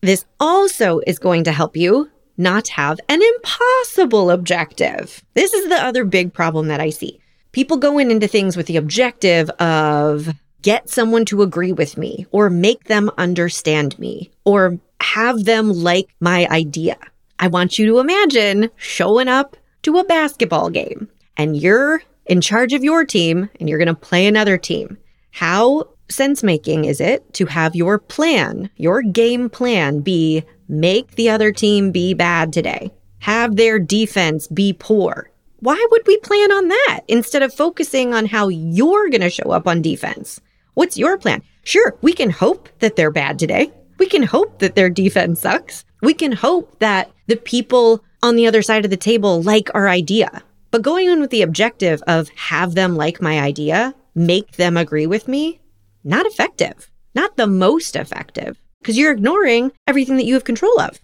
This 0.01 0.25
also 0.41 1.01
is 1.07 1.19
going 1.19 1.45
to 1.45 1.53
help 1.53 1.77
you 1.77 2.11
not 2.37 2.69
have 2.69 2.99
an 3.09 3.21
impossible 3.23 4.31
objective. 4.31 5.23
This 5.35 5.53
is 5.53 5.69
the 5.69 5.83
other 5.83 6.05
big 6.05 6.33
problem 6.33 6.69
that 6.69 6.81
I 6.81 6.91
see. 6.91 7.21
People 7.53 7.77
going 7.77 8.11
into 8.11 8.27
things 8.27 8.57
with 8.57 8.67
the 8.67 8.79
objective 8.79 9.51
of 9.51 10.29
get 10.63 10.89
someone 10.89 11.25
to 11.27 11.43
agree 11.43 11.73
with 11.73 11.97
me 11.97 12.27
or 12.31 12.49
make 12.49 12.85
them 12.85 13.11
understand 13.19 13.99
me 13.99 14.31
or 14.45 14.79
have 15.01 15.45
them 15.45 15.71
like 15.73 16.09
my 16.21 16.47
idea. 16.49 16.97
I 17.39 17.49
want 17.49 17.79
you 17.79 17.87
to 17.87 17.99
imagine 17.99 18.71
showing 18.77 19.29
up 19.29 19.57
to 19.83 19.99
a 19.99 20.05
basketball 20.05 20.71
game 20.71 21.09
and 21.37 21.57
you're 21.57 22.03
in 22.33 22.41
charge 22.41 22.73
of 22.73 22.83
your 22.83 23.05
team 23.05 23.51
and 23.61 23.69
you're 23.69 23.77
going 23.77 23.95
to 23.95 23.95
play 23.95 24.27
another 24.27 24.57
team. 24.57 24.97
How 25.33 25.91
sense 26.09 26.43
making 26.43 26.87
is 26.87 26.99
it 26.99 27.31
to 27.35 27.45
have 27.45 27.77
your 27.77 27.99
plan, 27.99 28.71
your 28.77 29.03
game 29.03 29.51
plan 29.51 30.01
be 30.01 30.43
make 30.67 31.11
the 31.17 31.29
other 31.29 31.53
team 31.53 31.93
be 31.93 32.15
bad 32.15 32.51
today? 32.51 32.91
Have 33.19 33.57
their 33.57 33.79
defense 33.79 34.49
be 34.49 34.73
poor. 34.73 35.31
Why 35.61 35.87
would 35.91 36.07
we 36.07 36.17
plan 36.21 36.51
on 36.51 36.69
that 36.69 37.01
instead 37.07 37.43
of 37.43 37.53
focusing 37.53 38.15
on 38.15 38.25
how 38.25 38.49
you're 38.49 39.11
going 39.11 39.21
to 39.21 39.29
show 39.29 39.51
up 39.51 39.69
on 39.69 39.83
defense? 39.83 40.41
What's 40.73 40.97
your 40.97 41.19
plan? 41.19 41.43
Sure, 41.65 41.99
we 42.01 42.15
can 42.15 42.31
hope 42.31 42.71
that 42.79 42.97
they're 42.97 43.11
bad 43.11 43.39
today. 43.39 43.71
We 43.99 44.07
can 44.07 44.23
hope 44.23 44.61
that 44.61 44.75
their 44.75 44.89
defense 44.89 45.43
sucks. 45.43 45.85
We 46.01 46.15
can 46.15 46.33
hope 46.33 46.79
that 46.79 47.13
the 47.27 47.37
people 47.37 48.03
on 48.23 48.37
the 48.37 48.47
other 48.47 48.63
side 48.63 48.87
of 48.87 48.91
the 48.91 48.97
table 48.97 49.43
like 49.43 49.69
our 49.75 49.87
idea. 49.87 50.43
But 50.73 50.81
going 50.81 51.07
in 51.07 51.21
with 51.21 51.31
the 51.31 51.43
objective 51.43 52.03
of 52.07 52.31
have 52.31 52.75
them 52.75 52.97
like 52.97 53.21
my 53.21 53.39
idea, 53.39 53.95
make 54.15 54.53
them 54.53 54.79
agree 54.79 55.07
with 55.07 55.29
me, 55.29 55.61
not 56.03 56.25
effective, 56.25 56.91
not 57.15 57.37
the 57.37 57.47
most 57.47 57.95
effective, 57.95 58.59
because 58.81 58.97
you're 58.97 59.13
ignoring 59.13 59.73
everything 59.87 60.17
that 60.17 60.25
you 60.25 60.33
have 60.33 60.45
control 60.45 60.81
of. 60.81 60.99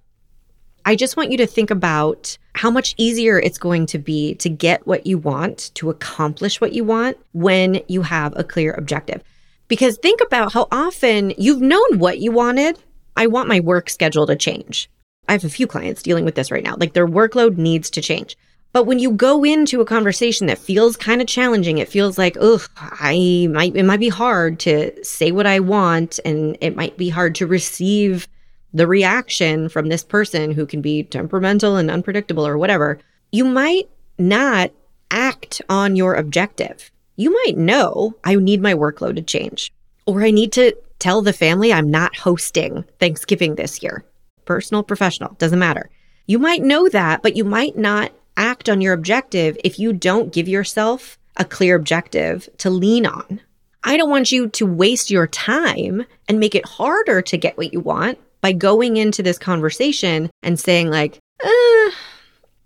I 0.87 0.97
just 0.97 1.19
want 1.19 1.31
you 1.31 1.37
to 1.37 1.47
think 1.47 1.71
about 1.71 2.39
how 2.55 2.71
much 2.71 2.95
easier 2.97 3.39
it's 3.39 3.59
going 3.59 3.85
to 3.87 3.99
be 3.99 4.35
to 4.37 4.49
get 4.49 4.87
what 4.87 5.07
you 5.07 5.19
want, 5.19 5.71
to 5.75 5.91
accomplish 5.91 6.63
what 6.63 6.73
you 6.73 6.83
want 6.83 7.19
when 7.33 7.83
you 7.89 8.01
have 8.01 8.33
a 8.39 8.45
clear 8.45 8.73
objective. 8.73 9.23
Because 9.69 9.99
think 9.99 10.23
about 10.23 10.55
how 10.55 10.69
often 10.73 11.35
you've 11.37 11.61
known 11.61 11.99
what 11.99 12.21
you 12.21 12.33
wanted. 12.33 12.83
I 13.19 13.27
want 13.27 13.51
my 13.51 13.61
work 13.61 13.91
schedule 13.91 14.27
to 14.29 14.35
change. 14.35 14.89
I 15.29 15.33
have 15.33 15.45
a 15.45 15.51
few 15.51 15.67
clients 15.67 16.03
dealing 16.03 16.25
with 16.25 16.37
this 16.37 16.51
right 16.51 16.65
now. 16.65 16.77
Like 16.79 16.95
their 16.95 17.07
workload 17.07 17.59
needs 17.59 17.91
to 17.91 18.01
change. 18.01 18.35
But 18.73 18.85
when 18.85 18.99
you 18.99 19.11
go 19.11 19.45
into 19.45 19.81
a 19.81 19.87
conversation 19.87 20.47
that 20.47 20.59
feels 20.59 20.97
kind 20.97 21.21
of 21.21 21.27
challenging, 21.27 21.79
it 21.79 21.89
feels 21.89 22.19
like, 22.19 22.37
ugh, 22.41 22.63
I 22.77 23.49
might, 23.51 23.75
it 23.75 23.85
might 23.85 24.01
be 24.01 24.11
hard 24.11 24.61
to 24.61 24.93
say 25.05 25.33
what 25.33 25.47
I 25.47 25.61
want 25.61 26.21
and 26.25 26.57
it 26.61 26.77
might 26.77 26.97
be 26.97 27.09
hard 27.09 27.35
to 27.37 27.47
receive 27.47 28.29
the 28.75 28.87
reaction 28.87 29.69
from 29.69 29.89
this 29.89 30.05
person 30.05 30.53
who 30.53 30.67
can 30.67 30.83
be 30.83 31.03
temperamental 31.03 31.77
and 31.77 31.91
unpredictable 31.91 32.47
or 32.47 32.59
whatever. 32.59 32.99
You 33.33 33.47
might 33.47 33.89
not 34.19 34.71
act 35.11 35.63
on 35.69 35.97
your 35.97 36.15
objective. 36.15 36.91
You 37.17 37.33
might 37.45 37.57
know 37.57 38.15
I 38.25 38.35
need 38.35 38.61
my 38.61 38.75
workload 38.75 39.17
to 39.17 39.23
change, 39.23 39.73
or 40.07 40.23
I 40.23 40.31
need 40.31 40.53
to 40.53 40.77
tell 40.99 41.23
the 41.23 41.33
family 41.33 41.73
I'm 41.73 41.91
not 41.91 42.17
hosting 42.17 42.85
Thanksgiving 43.01 43.55
this 43.55 43.83
year. 43.83 44.05
Personal, 44.45 44.83
professional, 44.83 45.35
doesn't 45.39 45.59
matter. 45.59 45.91
You 46.27 46.39
might 46.39 46.63
know 46.63 46.89
that, 46.91 47.23
but 47.23 47.37
you 47.37 47.45
might 47.45 47.77
not 47.77 48.13
act 48.39 48.69
on 48.69 48.81
your 48.81 48.95
objective 48.95 49.59
if 49.65 49.79
you 49.79 49.93
don't 49.93 50.33
give 50.33 50.49
yourself 50.49 51.19
a 51.37 51.45
clear 51.45 51.77
objective 51.77 52.49
to 52.59 52.71
lean 52.71 53.05
on. 53.05 53.41
I 53.85 53.97
don't 53.97 54.11
want 54.11 54.33
you 54.33 54.49
to 54.49 54.67
waste 54.67 55.11
your 55.11 55.27
time 55.27 56.07
and 56.29 56.41
make 56.41 56.55
it 56.55 56.67
harder 56.67 57.21
to 57.23 57.37
get 57.37 57.57
what 57.59 57.73
you 57.73 57.81
want 57.81 58.19
by 58.41 58.53
going 58.53 58.97
into 58.97 59.23
this 59.23 59.39
conversation 59.39 60.31
and 60.43 60.59
saying, 60.59 60.91
like, 60.91 61.19
uh, 61.45 61.91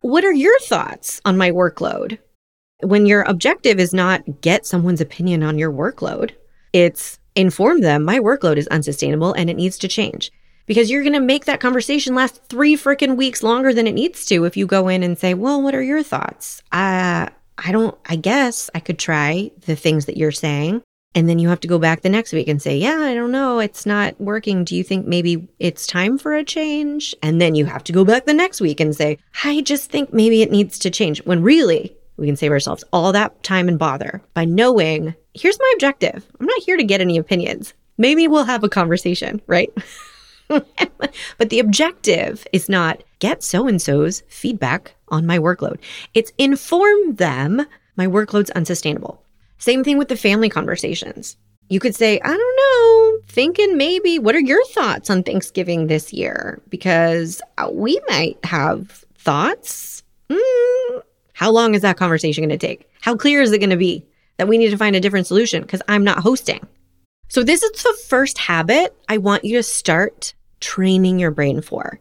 what 0.01 0.25
are 0.25 0.33
your 0.33 0.59
thoughts 0.61 1.21
on 1.25 1.37
my 1.37 1.51
workload? 1.51 2.19
When 2.83 3.07
your 3.07 3.23
objective 3.23 3.79
is 3.79 3.95
not 3.95 4.41
get 4.41 4.67
someone's 4.67 5.01
opinion 5.01 5.43
on 5.43 5.59
your 5.59 5.73
workload, 5.73 6.33
it's 6.73 7.19
inform 7.35 7.81
them 7.81 8.05
my 8.05 8.19
workload 8.19 8.57
is 8.57 8.67
unsustainable 8.69 9.33
and 9.33 9.49
it 9.49 9.57
needs 9.57 9.79
to 9.79 9.89
change 9.89 10.31
because 10.67 10.91
you're 10.91 11.03
going 11.03 11.13
to 11.13 11.21
make 11.21 11.45
that 11.45 11.61
conversation 11.61 12.15
last 12.15 12.43
three 12.45 12.77
freaking 12.77 13.17
weeks 13.17 13.43
longer 13.43 13.73
than 13.73 13.87
it 13.87 13.93
needs 13.93 14.25
to 14.27 14.45
if 14.45 14.57
you 14.57 14.67
go 14.67 14.89
in 14.89 15.03
and 15.03 15.19
say, 15.19 15.35
well, 15.35 15.61
what 15.61 15.75
are 15.75 15.83
your 15.83 16.03
thoughts? 16.03 16.63
Uh, 16.73 17.29
I 17.59 17.73
don't, 17.73 17.97
I 18.07 18.17
guess 18.17 18.71
I 18.75 18.81
could 18.81 18.99
try 18.99 19.51
the 19.67 19.77
things 19.77 20.07
that 20.07 20.17
you're 20.17 20.33
saying. 20.33 20.83
And 21.15 21.29
then 21.29 21.39
you 21.39 21.49
have 21.51 21.61
to 21.61 21.69
go 21.69 21.79
back 21.79 22.01
the 22.01 22.09
next 22.09 22.33
week 22.33 22.49
and 22.49 22.61
say, 22.61 22.77
yeah, 22.79 23.01
I 23.01 23.13
don't 23.13 23.33
know. 23.33 23.59
It's 23.59 23.85
not 23.85 24.19
working. 24.19 24.65
Do 24.65 24.75
you 24.75 24.83
think 24.83 25.07
maybe 25.07 25.47
it's 25.59 25.87
time 25.87 26.17
for 26.17 26.35
a 26.35 26.43
change? 26.43 27.15
And 27.23 27.39
then 27.39 27.55
you 27.55 27.67
have 27.67 27.85
to 27.85 27.93
go 27.93 28.05
back 28.05 28.25
the 28.25 28.33
next 28.33 28.63
week 28.63 28.81
and 28.81 28.97
say, 28.97 29.19
I 29.45 29.61
just 29.61 29.91
think 29.91 30.13
maybe 30.13 30.41
it 30.41 30.51
needs 30.51 30.79
to 30.81 30.91
change. 30.91 31.23
When 31.27 31.43
really, 31.43 31.95
we 32.17 32.27
can 32.27 32.37
save 32.37 32.51
ourselves 32.51 32.83
all 32.95 33.13
that 33.13 33.43
time 33.43 33.69
and 33.69 33.79
bother 33.79 34.23
by 34.33 34.47
knowing 34.47 35.15
here's 35.35 35.59
my 35.59 35.73
objective. 35.75 36.27
I'm 36.41 36.47
not 36.47 36.63
here 36.63 36.79
to 36.79 36.85
get 36.85 37.03
any 37.03 37.19
opinions. 37.19 37.75
Maybe 37.99 38.27
we'll 38.27 38.45
have 38.45 38.65
a 38.65 38.69
conversation, 38.71 39.43
right? 39.47 39.71
but 41.39 41.51
the 41.51 41.59
objective 41.59 42.47
is 42.53 42.69
not 42.69 43.03
get 43.19 43.43
so 43.43 43.67
and 43.67 43.81
so's 43.81 44.23
feedback 44.29 44.95
on 45.09 45.27
my 45.27 45.39
workload. 45.39 45.79
It's 46.15 46.33
inform 46.39 47.15
them 47.15 47.67
my 47.97 48.07
workload's 48.07 48.51
unsustainable. 48.51 49.23
Same 49.59 49.85
thing 49.85 49.99
with 49.99 50.09
the 50.09 50.17
family 50.17 50.49
conversations. 50.49 51.37
You 51.69 51.81
could 51.81 51.95
say, 51.95 52.21
I 52.21 52.29
don't 52.29 52.57
know, 52.57 53.19
thinking 53.29 53.77
maybe, 53.77 54.19
what 54.19 54.35
are 54.35 54.41
your 54.41 54.65
thoughts 54.67 55.09
on 55.09 55.23
Thanksgiving 55.23 55.87
this 55.87 56.13
year? 56.13 56.61
Because 56.69 57.41
uh, 57.59 57.71
we 57.73 58.01
might 58.09 58.39
have 58.45 59.05
thoughts. 59.15 60.03
Mm, 60.29 61.03
how 61.33 61.51
long 61.51 61.75
is 61.75 61.83
that 61.83 61.97
conversation 61.97 62.43
going 62.43 62.59
to 62.59 62.67
take? 62.67 62.91
How 63.01 63.17
clear 63.17 63.41
is 63.41 63.53
it 63.53 63.59
going 63.59 63.71
to 63.71 63.77
be 63.77 64.05
that 64.37 64.49
we 64.49 64.59
need 64.59 64.71
to 64.71 64.77
find 64.77 64.97
a 64.97 65.01
different 65.01 65.27
solution 65.27 65.63
because 65.63 65.83
I'm 65.89 66.05
not 66.05 66.19
hosting? 66.19 66.67
So, 67.29 67.43
this 67.43 67.63
is 67.63 67.83
the 67.83 67.97
first 68.07 68.37
habit 68.37 68.95
I 69.09 69.17
want 69.19 69.45
you 69.45 69.57
to 69.57 69.63
start 69.63 70.35
training 70.63 71.19
your 71.19 71.31
brain 71.31 71.61
for. 71.61 72.01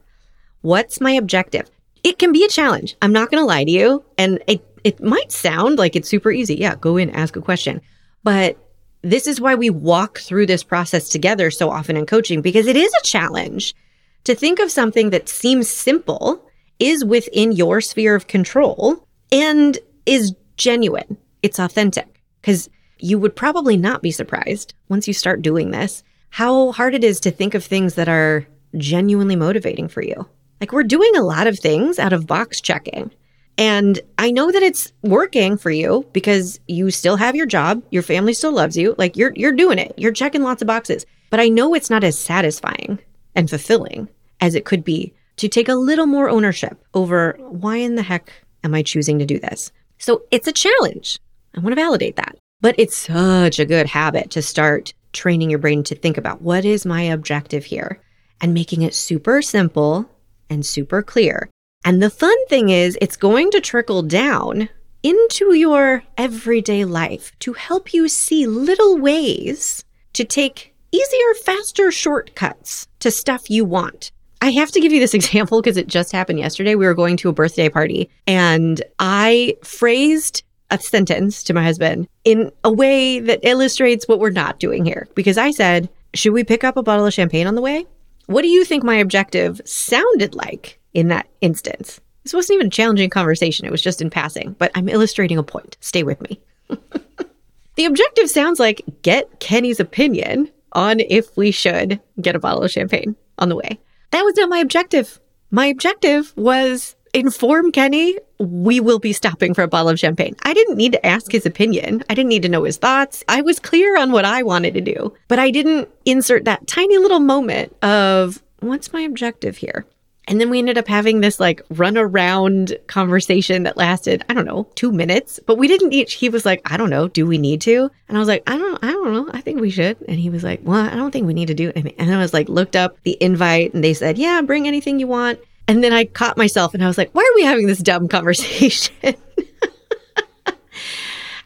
What's 0.61 1.01
my 1.01 1.11
objective? 1.11 1.69
It 2.03 2.17
can 2.17 2.31
be 2.31 2.45
a 2.45 2.47
challenge. 2.47 2.95
I'm 3.01 3.11
not 3.11 3.29
going 3.29 3.41
to 3.41 3.45
lie 3.45 3.65
to 3.65 3.71
you. 3.71 4.05
And 4.17 4.41
it, 4.47 4.63
it 4.83 5.01
might 5.03 5.31
sound 5.31 5.77
like 5.77 5.95
it's 5.95 6.07
super 6.07 6.31
easy. 6.31 6.55
Yeah, 6.55 6.75
go 6.75 6.95
in, 6.95 7.09
ask 7.09 7.35
a 7.35 7.41
question. 7.41 7.81
But 8.23 8.57
this 9.01 9.27
is 9.27 9.41
why 9.41 9.55
we 9.55 9.69
walk 9.69 10.19
through 10.19 10.45
this 10.45 10.63
process 10.63 11.09
together 11.09 11.51
so 11.51 11.69
often 11.69 11.97
in 11.97 12.05
coaching, 12.05 12.41
because 12.41 12.67
it 12.67 12.77
is 12.77 12.93
a 12.93 13.03
challenge 13.03 13.75
to 14.23 14.35
think 14.35 14.59
of 14.59 14.71
something 14.71 15.09
that 15.09 15.27
seems 15.27 15.67
simple, 15.67 16.47
is 16.79 17.03
within 17.03 17.51
your 17.51 17.81
sphere 17.81 18.15
of 18.15 18.27
control, 18.27 19.07
and 19.31 19.79
is 20.05 20.35
genuine. 20.55 21.17
It's 21.41 21.59
authentic. 21.59 22.21
Because 22.39 22.69
you 22.99 23.17
would 23.17 23.35
probably 23.35 23.77
not 23.77 24.03
be 24.03 24.11
surprised 24.11 24.75
once 24.89 25.07
you 25.07 25.13
start 25.13 25.41
doing 25.41 25.71
this 25.71 26.03
how 26.31 26.71
hard 26.71 26.95
it 26.95 27.03
is 27.03 27.19
to 27.19 27.31
think 27.31 27.53
of 27.53 27.63
things 27.63 27.95
that 27.95 28.09
are 28.09 28.47
genuinely 28.77 29.35
motivating 29.35 29.87
for 29.87 30.01
you. 30.01 30.27
Like 30.59 30.71
we're 30.71 30.83
doing 30.83 31.15
a 31.15 31.23
lot 31.23 31.45
of 31.45 31.59
things 31.59 31.99
out 31.99 32.13
of 32.13 32.25
box 32.25 32.61
checking. 32.61 33.11
And 33.57 33.99
I 34.17 34.31
know 34.31 34.51
that 34.51 34.63
it's 34.63 34.93
working 35.03 35.57
for 35.57 35.71
you 35.71 36.07
because 36.13 36.59
you 36.67 36.89
still 36.89 37.17
have 37.17 37.35
your 37.35 37.45
job, 37.45 37.83
your 37.91 38.01
family 38.01 38.33
still 38.33 38.53
loves 38.53 38.77
you, 38.77 38.95
like 38.97 39.17
you're 39.17 39.33
you're 39.35 39.51
doing 39.51 39.77
it. 39.77 39.93
You're 39.97 40.13
checking 40.13 40.41
lots 40.41 40.61
of 40.61 40.67
boxes. 40.67 41.05
But 41.29 41.41
I 41.41 41.49
know 41.49 41.73
it's 41.73 41.89
not 41.89 42.03
as 42.03 42.17
satisfying 42.17 42.99
and 43.35 43.49
fulfilling 43.49 44.07
as 44.39 44.55
it 44.55 44.65
could 44.65 44.83
be 44.83 45.13
to 45.35 45.49
take 45.49 45.67
a 45.67 45.75
little 45.75 46.05
more 46.05 46.29
ownership 46.29 46.83
over 46.93 47.37
why 47.39 47.77
in 47.77 47.95
the 47.95 48.03
heck 48.03 48.31
am 48.63 48.73
I 48.73 48.83
choosing 48.83 49.19
to 49.19 49.25
do 49.25 49.37
this? 49.37 49.71
So 49.97 50.23
it's 50.31 50.47
a 50.47 50.53
challenge. 50.53 51.19
I 51.55 51.59
want 51.59 51.71
to 51.71 51.81
validate 51.81 52.15
that. 52.15 52.37
But 52.61 52.75
it's 52.77 52.95
such 52.95 53.59
a 53.59 53.65
good 53.65 53.87
habit 53.87 54.29
to 54.31 54.41
start 54.41 54.93
training 55.13 55.49
your 55.49 55.59
brain 55.59 55.83
to 55.83 55.95
think 55.95 56.17
about 56.17 56.41
what 56.41 56.65
is 56.65 56.85
my 56.85 57.03
objective 57.03 57.65
here 57.65 58.01
and 58.41 58.53
making 58.53 58.81
it 58.81 58.93
super 58.93 59.41
simple 59.41 60.09
and 60.49 60.65
super 60.65 61.01
clear. 61.01 61.49
And 61.83 62.01
the 62.01 62.09
fun 62.09 62.45
thing 62.47 62.69
is, 62.69 62.97
it's 63.01 63.17
going 63.17 63.51
to 63.51 63.61
trickle 63.61 64.03
down 64.03 64.69
into 65.03 65.55
your 65.55 66.03
everyday 66.17 66.85
life 66.85 67.31
to 67.39 67.53
help 67.53 67.93
you 67.93 68.07
see 68.07 68.45
little 68.45 68.97
ways 68.97 69.83
to 70.13 70.23
take 70.23 70.75
easier, 70.91 71.33
faster 71.43 71.91
shortcuts 71.91 72.87
to 72.99 73.09
stuff 73.09 73.49
you 73.49 73.65
want. 73.65 74.11
I 74.41 74.51
have 74.51 74.71
to 74.71 74.79
give 74.79 74.91
you 74.91 74.99
this 74.99 75.13
example 75.15 75.61
because 75.61 75.77
it 75.77 75.87
just 75.87 76.11
happened 76.11 76.39
yesterday. 76.39 76.75
We 76.75 76.85
were 76.85 76.93
going 76.93 77.17
to 77.17 77.29
a 77.29 77.33
birthday 77.33 77.69
party 77.69 78.09
and 78.27 78.81
I 78.99 79.55
phrased 79.63 80.43
a 80.71 80.79
sentence 80.79 81.43
to 81.43 81.53
my 81.53 81.63
husband 81.63 82.07
in 82.23 82.51
a 82.63 82.71
way 82.71 83.19
that 83.19 83.39
illustrates 83.43 84.07
what 84.07 84.19
we're 84.19 84.29
not 84.29 84.59
doing 84.59 84.85
here. 84.85 85.07
Because 85.13 85.37
I 85.37 85.51
said, 85.51 85.89
Should 86.13 86.33
we 86.33 86.43
pick 86.43 86.63
up 86.63 86.77
a 86.77 86.83
bottle 86.83 87.05
of 87.05 87.13
champagne 87.13 87.47
on 87.47 87.55
the 87.55 87.61
way? 87.61 87.85
What 88.25 88.41
do 88.41 88.47
you 88.47 88.63
think 88.63 88.83
my 88.83 88.95
objective 88.95 89.61
sounded 89.65 90.35
like 90.35 90.79
in 90.93 91.09
that 91.09 91.27
instance? 91.41 91.99
This 92.23 92.33
wasn't 92.33 92.55
even 92.55 92.67
a 92.67 92.71
challenging 92.71 93.09
conversation, 93.09 93.65
it 93.65 93.71
was 93.71 93.81
just 93.81 94.01
in 94.01 94.09
passing, 94.09 94.55
but 94.57 94.71
I'm 94.75 94.89
illustrating 94.89 95.37
a 95.37 95.43
point. 95.43 95.77
Stay 95.81 96.03
with 96.03 96.21
me. 96.21 96.39
the 97.75 97.85
objective 97.85 98.29
sounds 98.29 98.59
like 98.59 98.81
get 99.01 99.39
Kenny's 99.39 99.79
opinion 99.79 100.49
on 100.73 100.99
if 101.01 101.35
we 101.35 101.51
should 101.51 101.99
get 102.21 102.35
a 102.35 102.39
bottle 102.39 102.63
of 102.63 102.71
champagne 102.71 103.15
on 103.37 103.49
the 103.49 103.55
way. 103.55 103.79
That 104.11 104.23
was 104.23 104.35
not 104.37 104.49
my 104.49 104.59
objective. 104.59 105.19
My 105.49 105.65
objective 105.65 106.33
was 106.37 106.95
inform 107.13 107.71
Kenny 107.71 108.17
we 108.41 108.79
will 108.79 108.99
be 108.99 109.13
stopping 109.13 109.53
for 109.53 109.61
a 109.61 109.67
bottle 109.67 109.89
of 109.89 109.99
champagne. 109.99 110.35
I 110.43 110.53
didn't 110.53 110.77
need 110.77 110.93
to 110.93 111.05
ask 111.05 111.31
his 111.31 111.45
opinion. 111.45 112.03
I 112.09 112.15
didn't 112.15 112.29
need 112.29 112.41
to 112.43 112.49
know 112.49 112.63
his 112.63 112.77
thoughts. 112.77 113.23
I 113.29 113.41
was 113.41 113.59
clear 113.59 113.97
on 113.97 114.11
what 114.11 114.25
I 114.25 114.43
wanted 114.43 114.73
to 114.73 114.81
do, 114.81 115.13
but 115.27 115.39
I 115.39 115.51
didn't 115.51 115.89
insert 116.05 116.45
that 116.45 116.67
tiny 116.67 116.97
little 116.97 117.19
moment 117.19 117.75
of 117.83 118.41
what's 118.59 118.93
my 118.93 119.01
objective 119.01 119.57
here? 119.57 119.85
And 120.27 120.39
then 120.39 120.49
we 120.49 120.59
ended 120.59 120.77
up 120.77 120.87
having 120.87 121.19
this 121.19 121.39
like 121.39 121.61
run 121.71 121.97
around 121.97 122.77
conversation 122.87 123.63
that 123.63 123.75
lasted, 123.75 124.23
I 124.29 124.33
don't 124.33 124.45
know, 124.45 124.67
two 124.75 124.91
minutes. 124.91 125.39
But 125.45 125.57
we 125.57 125.67
didn't 125.67 125.93
each, 125.93 126.13
he 126.13 126.29
was 126.29 126.45
like, 126.45 126.61
I 126.71 126.77
don't 126.77 126.91
know, 126.91 127.07
do 127.07 127.25
we 127.25 127.37
need 127.37 127.59
to? 127.61 127.89
And 128.07 128.17
I 128.17 128.19
was 128.19 128.27
like, 128.27 128.43
I 128.47 128.57
don't, 128.57 128.83
I 128.83 128.91
don't 128.91 129.13
know. 129.13 129.29
I 129.33 129.41
think 129.41 129.59
we 129.59 129.71
should. 129.71 129.97
And 130.07 130.19
he 130.19 130.29
was 130.29 130.43
like, 130.43 130.61
Well, 130.63 130.79
I 130.79 130.95
don't 130.95 131.11
think 131.11 131.27
we 131.27 131.33
need 131.33 131.47
to 131.47 131.53
do 131.53 131.69
it. 131.75 131.95
And 131.97 132.13
I 132.13 132.19
was 132.19 132.33
like, 132.33 132.49
looked 132.49 132.75
up 132.75 132.97
the 133.03 133.17
invite 133.19 133.73
and 133.73 133.83
they 133.83 133.93
said, 133.93 134.17
Yeah, 134.17 134.41
bring 134.41 134.67
anything 134.67 134.99
you 134.99 135.07
want. 135.07 135.39
And 135.67 135.83
then 135.83 135.93
I 135.93 136.05
caught 136.05 136.37
myself 136.37 136.73
and 136.73 136.83
I 136.83 136.87
was 136.87 136.97
like, 136.97 137.11
why 137.13 137.21
are 137.21 137.35
we 137.35 137.43
having 137.43 137.67
this 137.67 137.79
dumb 137.79 138.07
conversation? 138.09 139.15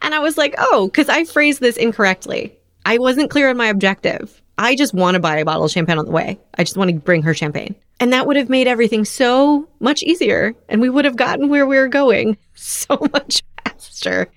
And 0.05 0.13
I 0.13 0.19
was 0.19 0.37
like, 0.37 0.53
oh, 0.59 0.85
because 0.85 1.09
I 1.09 1.23
phrased 1.23 1.61
this 1.61 1.77
incorrectly. 1.77 2.55
I 2.85 2.99
wasn't 2.99 3.31
clear 3.31 3.49
on 3.49 3.57
my 3.57 3.65
objective. 3.65 4.39
I 4.55 4.75
just 4.75 4.93
want 4.93 5.15
to 5.15 5.19
buy 5.19 5.37
a 5.37 5.45
bottle 5.45 5.65
of 5.65 5.71
champagne 5.71 5.97
on 5.97 6.05
the 6.05 6.11
way. 6.11 6.39
I 6.59 6.63
just 6.63 6.77
want 6.77 6.91
to 6.91 6.95
bring 6.95 7.23
her 7.23 7.33
champagne. 7.33 7.73
And 7.99 8.13
that 8.13 8.27
would 8.27 8.37
have 8.37 8.47
made 8.47 8.67
everything 8.67 9.03
so 9.03 9.67
much 9.79 10.03
easier. 10.03 10.53
And 10.69 10.79
we 10.79 10.89
would 10.91 11.05
have 11.05 11.15
gotten 11.15 11.49
where 11.49 11.65
we 11.65 11.77
were 11.77 11.87
going 11.87 12.37
so 12.53 12.99
much 13.13 13.41
faster. 13.63 14.27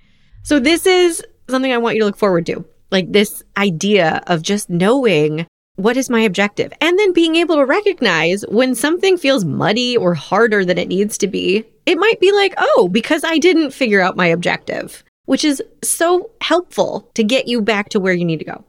So, 0.43 0.59
this 0.59 0.87
is 0.87 1.23
something 1.51 1.71
I 1.71 1.77
want 1.77 1.97
you 1.97 2.01
to 2.01 2.07
look 2.07 2.17
forward 2.17 2.47
to. 2.47 2.65
Like 2.91 3.13
this 3.13 3.43
idea 3.59 4.23
of 4.27 4.41
just 4.41 4.71
knowing 4.71 5.47
what 5.79 5.97
is 5.97 6.11
my 6.11 6.21
objective 6.21 6.73
and 6.81 6.99
then 6.99 7.13
being 7.13 7.37
able 7.37 7.55
to 7.55 7.65
recognize 7.65 8.43
when 8.49 8.75
something 8.75 9.17
feels 9.17 9.45
muddy 9.45 9.97
or 9.97 10.13
harder 10.13 10.65
than 10.65 10.77
it 10.77 10.89
needs 10.89 11.17
to 11.17 11.29
be. 11.29 11.65
It 11.87 11.99
might 11.99 12.19
be 12.19 12.33
like, 12.33 12.53
oh, 12.59 12.89
because 12.91 13.23
I 13.23 13.39
didn't 13.39 13.71
figure 13.71 14.01
out 14.01 14.17
my 14.17 14.27
objective, 14.27 15.05
which 15.27 15.45
is 15.45 15.63
so 15.85 16.31
helpful 16.41 17.09
to 17.15 17.23
get 17.23 17.47
you 17.47 17.63
back 17.63 17.91
to 17.91 18.01
where 18.01 18.13
you 18.13 18.25
need 18.25 18.41
to 18.41 18.45
go. 18.45 18.65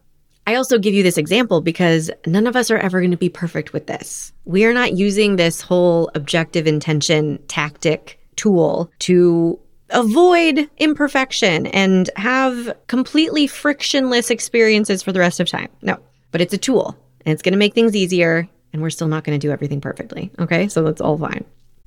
I 0.45 0.53
also 0.53 0.77
give 0.77 0.93
you 0.93 1.01
this 1.01 1.17
example 1.17 1.61
because 1.61 2.11
none 2.27 2.45
of 2.45 2.55
us 2.55 2.69
are 2.69 2.77
ever 2.77 3.01
going 3.01 3.11
to 3.11 3.17
be 3.17 3.29
perfect 3.29 3.73
with 3.73 3.87
this. 3.87 4.31
We 4.45 4.63
are 4.65 4.73
not 4.73 4.95
using 4.95 5.35
this 5.35 5.61
whole 5.61 6.11
objective 6.13 6.67
intention 6.67 7.39
tactic 7.47 8.19
tool 8.35 8.91
to 8.99 9.59
avoid 9.89 10.69
imperfection 10.77 11.65
and 11.67 12.09
have 12.15 12.71
completely 12.85 13.47
frictionless 13.47 14.29
experiences 14.29 15.01
for 15.01 15.11
the 15.11 15.19
rest 15.19 15.39
of 15.39 15.47
time. 15.47 15.69
No, 15.81 15.97
but 16.31 16.41
it's 16.41 16.53
a 16.53 16.57
tool 16.57 16.97
and 17.25 17.33
it's 17.33 17.41
going 17.41 17.53
to 17.53 17.59
make 17.59 17.73
things 17.73 17.95
easier 17.95 18.47
and 18.73 18.81
we're 18.81 18.89
still 18.89 19.07
not 19.07 19.23
going 19.23 19.39
to 19.39 19.47
do 19.47 19.51
everything 19.51 19.81
perfectly. 19.81 20.31
Okay. 20.39 20.67
So 20.67 20.83
that's 20.83 21.01
all 21.01 21.17
fine. 21.17 21.45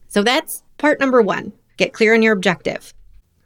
So 0.09 0.23
that's 0.23 0.63
part 0.79 1.01
number 1.01 1.23
one. 1.23 1.53
Get 1.77 1.93
clear 1.93 2.15
on 2.15 2.23
your 2.23 2.33
objective. 2.33 2.93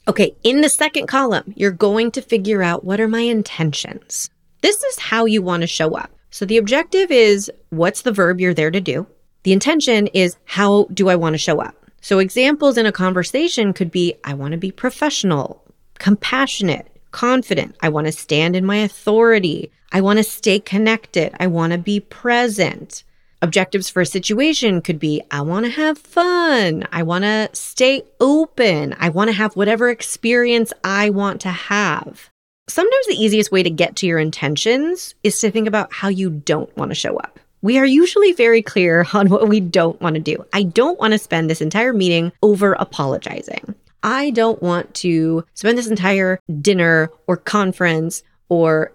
Okay. 0.07 0.35
In 0.43 0.61
the 0.61 0.69
second 0.69 1.07
column, 1.07 1.53
you're 1.55 1.71
going 1.71 2.11
to 2.11 2.21
figure 2.21 2.63
out 2.63 2.83
what 2.83 2.99
are 2.99 3.07
my 3.07 3.21
intentions? 3.21 4.29
This 4.61 4.83
is 4.83 4.99
how 4.99 5.25
you 5.25 5.41
want 5.41 5.61
to 5.61 5.67
show 5.67 5.95
up. 5.95 6.11
So 6.31 6.45
the 6.45 6.57
objective 6.57 7.11
is 7.11 7.51
what's 7.69 8.01
the 8.01 8.11
verb 8.11 8.39
you're 8.39 8.53
there 8.53 8.71
to 8.71 8.81
do? 8.81 9.07
The 9.43 9.53
intention 9.53 10.07
is 10.07 10.35
how 10.45 10.87
do 10.93 11.09
I 11.09 11.15
want 11.15 11.33
to 11.35 11.37
show 11.39 11.61
up? 11.61 11.75
So 12.01 12.19
examples 12.19 12.77
in 12.77 12.85
a 12.85 12.91
conversation 12.91 13.73
could 13.73 13.91
be 13.91 14.15
I 14.23 14.33
want 14.33 14.51
to 14.51 14.57
be 14.57 14.71
professional, 14.71 15.63
compassionate, 15.99 16.87
confident. 17.11 17.75
I 17.81 17.89
want 17.89 18.07
to 18.07 18.13
stand 18.13 18.55
in 18.55 18.65
my 18.65 18.77
authority. 18.77 19.71
I 19.91 20.01
want 20.01 20.17
to 20.17 20.23
stay 20.23 20.59
connected. 20.59 21.33
I 21.39 21.47
want 21.47 21.71
to 21.71 21.77
be 21.77 21.99
present. 21.99 23.03
Objectives 23.41 23.89
for 23.89 24.01
a 24.01 24.05
situation 24.05 24.81
could 24.81 24.99
be 24.99 25.21
I 25.29 25.41
want 25.41 25.65
to 25.65 25.71
have 25.71 25.97
fun. 25.97 26.87
I 26.91 27.03
want 27.03 27.23
to 27.23 27.49
stay 27.53 28.03
open. 28.19 28.95
I 28.99 29.09
want 29.09 29.29
to 29.29 29.35
have 29.35 29.55
whatever 29.55 29.89
experience 29.89 30.73
I 30.83 31.11
want 31.11 31.41
to 31.41 31.49
have. 31.49 32.29
Sometimes 32.67 33.07
the 33.07 33.23
easiest 33.23 33.51
way 33.51 33.63
to 33.63 33.69
get 33.69 33.95
to 33.97 34.07
your 34.07 34.19
intentions 34.19 35.15
is 35.23 35.39
to 35.39 35.51
think 35.51 35.67
about 35.67 35.93
how 35.93 36.09
you 36.09 36.29
don't 36.29 36.75
want 36.75 36.91
to 36.91 36.95
show 36.95 37.17
up. 37.17 37.39
We 37.61 37.77
are 37.77 37.85
usually 37.85 38.33
very 38.33 38.61
clear 38.61 39.05
on 39.13 39.29
what 39.29 39.47
we 39.47 39.59
don't 39.59 39.99
want 40.01 40.15
to 40.15 40.21
do. 40.21 40.43
I 40.51 40.63
don't 40.63 40.99
want 40.99 41.13
to 41.13 41.19
spend 41.19 41.49
this 41.49 41.61
entire 41.61 41.93
meeting 41.93 42.31
over 42.41 42.73
apologizing. 42.73 43.75
I 44.03 44.31
don't 44.31 44.61
want 44.61 44.93
to 44.95 45.45
spend 45.53 45.77
this 45.77 45.87
entire 45.87 46.39
dinner 46.61 47.09
or 47.27 47.37
conference 47.37 48.23
or 48.49 48.91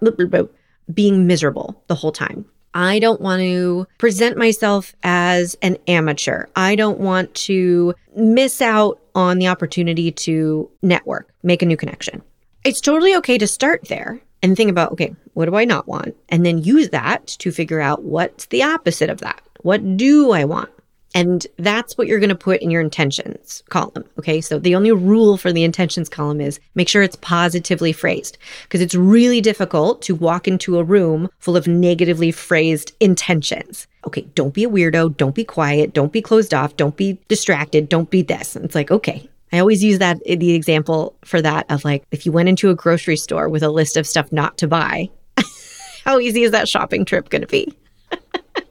being 0.93 1.27
miserable 1.27 1.83
the 1.87 1.95
whole 1.95 2.13
time. 2.13 2.45
I 2.75 2.99
don't 3.01 3.21
want 3.21 3.41
to 3.41 3.87
present 3.99 4.39
myself 4.39 4.95
as 5.03 5.57
an 5.61 5.77
amateur. 5.87 6.47
I 6.57 6.75
don't 6.75 6.99
want 6.99 7.35
to 7.35 7.95
miss 8.17 8.63
out 8.63 8.99
on 9.15 9.39
the 9.39 9.49
opportunity 9.49 10.11
to 10.11 10.71
network, 10.83 11.33
make 11.43 11.61
a 11.63 11.67
new 11.67 11.77
connection. 11.77 12.23
It's 12.65 12.81
totally 12.81 13.15
okay 13.17 13.37
to 13.39 13.47
start 13.47 13.89
there 13.89 14.23
and 14.43 14.57
think 14.57 14.71
about, 14.71 14.93
okay, 14.93 15.15
what 15.35 15.47
do 15.47 15.57
I 15.57 15.65
not 15.65 15.87
want? 15.87 16.17
And 16.29 16.47
then 16.47 16.63
use 16.63 16.91
that 16.91 17.27
to 17.27 17.53
figure 17.53 17.81
out 17.81 18.05
what's 18.05 18.47
the 18.47 18.63
opposite 18.63 19.11
of 19.11 19.21
that. 19.21 19.43
What 19.61 19.97
do 19.97 20.33
I 20.33 20.45
want? 20.45 20.71
And 21.15 21.47
that's 21.59 21.99
what 21.99 22.07
you're 22.07 22.19
going 22.19 22.29
to 22.31 22.35
put 22.35 22.63
in 22.63 22.71
your 22.71 22.81
intentions 22.81 23.63
column. 23.69 24.05
Okay. 24.19 24.41
So 24.41 24.59
the 24.59 24.75
only 24.75 24.93
rule 24.93 25.37
for 25.37 25.53
the 25.53 25.65
intentions 25.65 26.09
column 26.09 26.41
is 26.41 26.59
make 26.75 26.89
sure 26.89 27.03
it's 27.03 27.17
positively 27.17 27.93
phrased 27.93 28.39
because 28.63 28.81
it's 28.81 28.95
really 28.95 29.41
difficult 29.41 30.03
to 30.03 30.15
walk 30.15 30.49
into 30.49 30.79
a 30.79 30.85
room 30.85 31.29
full 31.39 31.57
of 31.57 31.67
negatively 31.67 32.33
phrased 32.33 32.93
intentions. 33.01 33.87
Okay. 34.07 34.23
Don't 34.35 34.55
be 34.55 34.65
a 34.65 34.71
weirdo. 34.71 35.17
Don't 35.17 35.35
be 35.35 35.45
quiet. 35.45 35.93
Don't 35.93 36.13
be 36.13 36.23
closed 36.23 36.55
off. 36.55 36.77
Don't 36.77 36.97
be 36.97 37.19
distracted. 37.29 37.89
Don't 37.89 38.11
be 38.11 38.23
this. 38.23 38.57
And 38.57 38.65
it's 38.65 38.75
like, 38.75 38.91
okay, 38.91 39.29
I 39.53 39.59
always 39.59 39.85
use 39.85 39.99
that 39.99 40.19
the 40.25 40.55
example 40.55 41.15
for 41.25 41.43
that 41.43 41.71
of 41.71 41.85
like 41.85 42.05
if 42.11 42.25
you 42.25 42.33
went 42.33 42.49
into 42.49 42.71
a 42.71 42.75
grocery 42.75 43.17
store 43.17 43.49
with 43.49 43.63
a 43.63 43.69
list 43.69 43.99
of 43.99 44.07
stuff 44.07 44.33
not 44.33 44.57
to 44.59 44.67
buy, 44.67 45.11
how 46.05 46.19
easy 46.19 46.43
is 46.43 46.53
that 46.53 46.69
shopping 46.69 47.05
trip 47.05 47.29
going 47.29 47.43
to 47.43 47.49
be? 47.49 47.77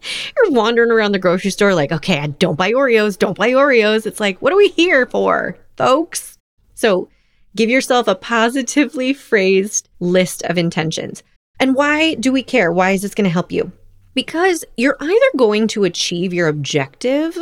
You're 0.37 0.51
wandering 0.51 0.91
around 0.91 1.11
the 1.11 1.19
grocery 1.19 1.51
store 1.51 1.73
like, 1.73 1.91
okay, 1.91 2.19
I 2.19 2.27
don't 2.27 2.57
buy 2.57 2.71
Oreos, 2.71 3.17
don't 3.17 3.37
buy 3.37 3.51
Oreos. 3.51 4.05
It's 4.05 4.19
like, 4.19 4.41
what 4.41 4.53
are 4.53 4.57
we 4.57 4.69
here 4.69 5.05
for, 5.05 5.57
folks? 5.77 6.37
So 6.75 7.09
give 7.55 7.69
yourself 7.69 8.07
a 8.07 8.15
positively 8.15 9.13
phrased 9.13 9.89
list 9.99 10.43
of 10.43 10.57
intentions. 10.57 11.23
And 11.59 11.75
why 11.75 12.15
do 12.15 12.31
we 12.31 12.43
care? 12.43 12.71
Why 12.71 12.91
is 12.91 13.03
this 13.03 13.13
going 13.13 13.25
to 13.25 13.29
help 13.29 13.51
you? 13.51 13.71
Because 14.13 14.65
you're 14.77 14.97
either 14.99 15.37
going 15.37 15.67
to 15.69 15.83
achieve 15.83 16.33
your 16.33 16.47
objective 16.47 17.37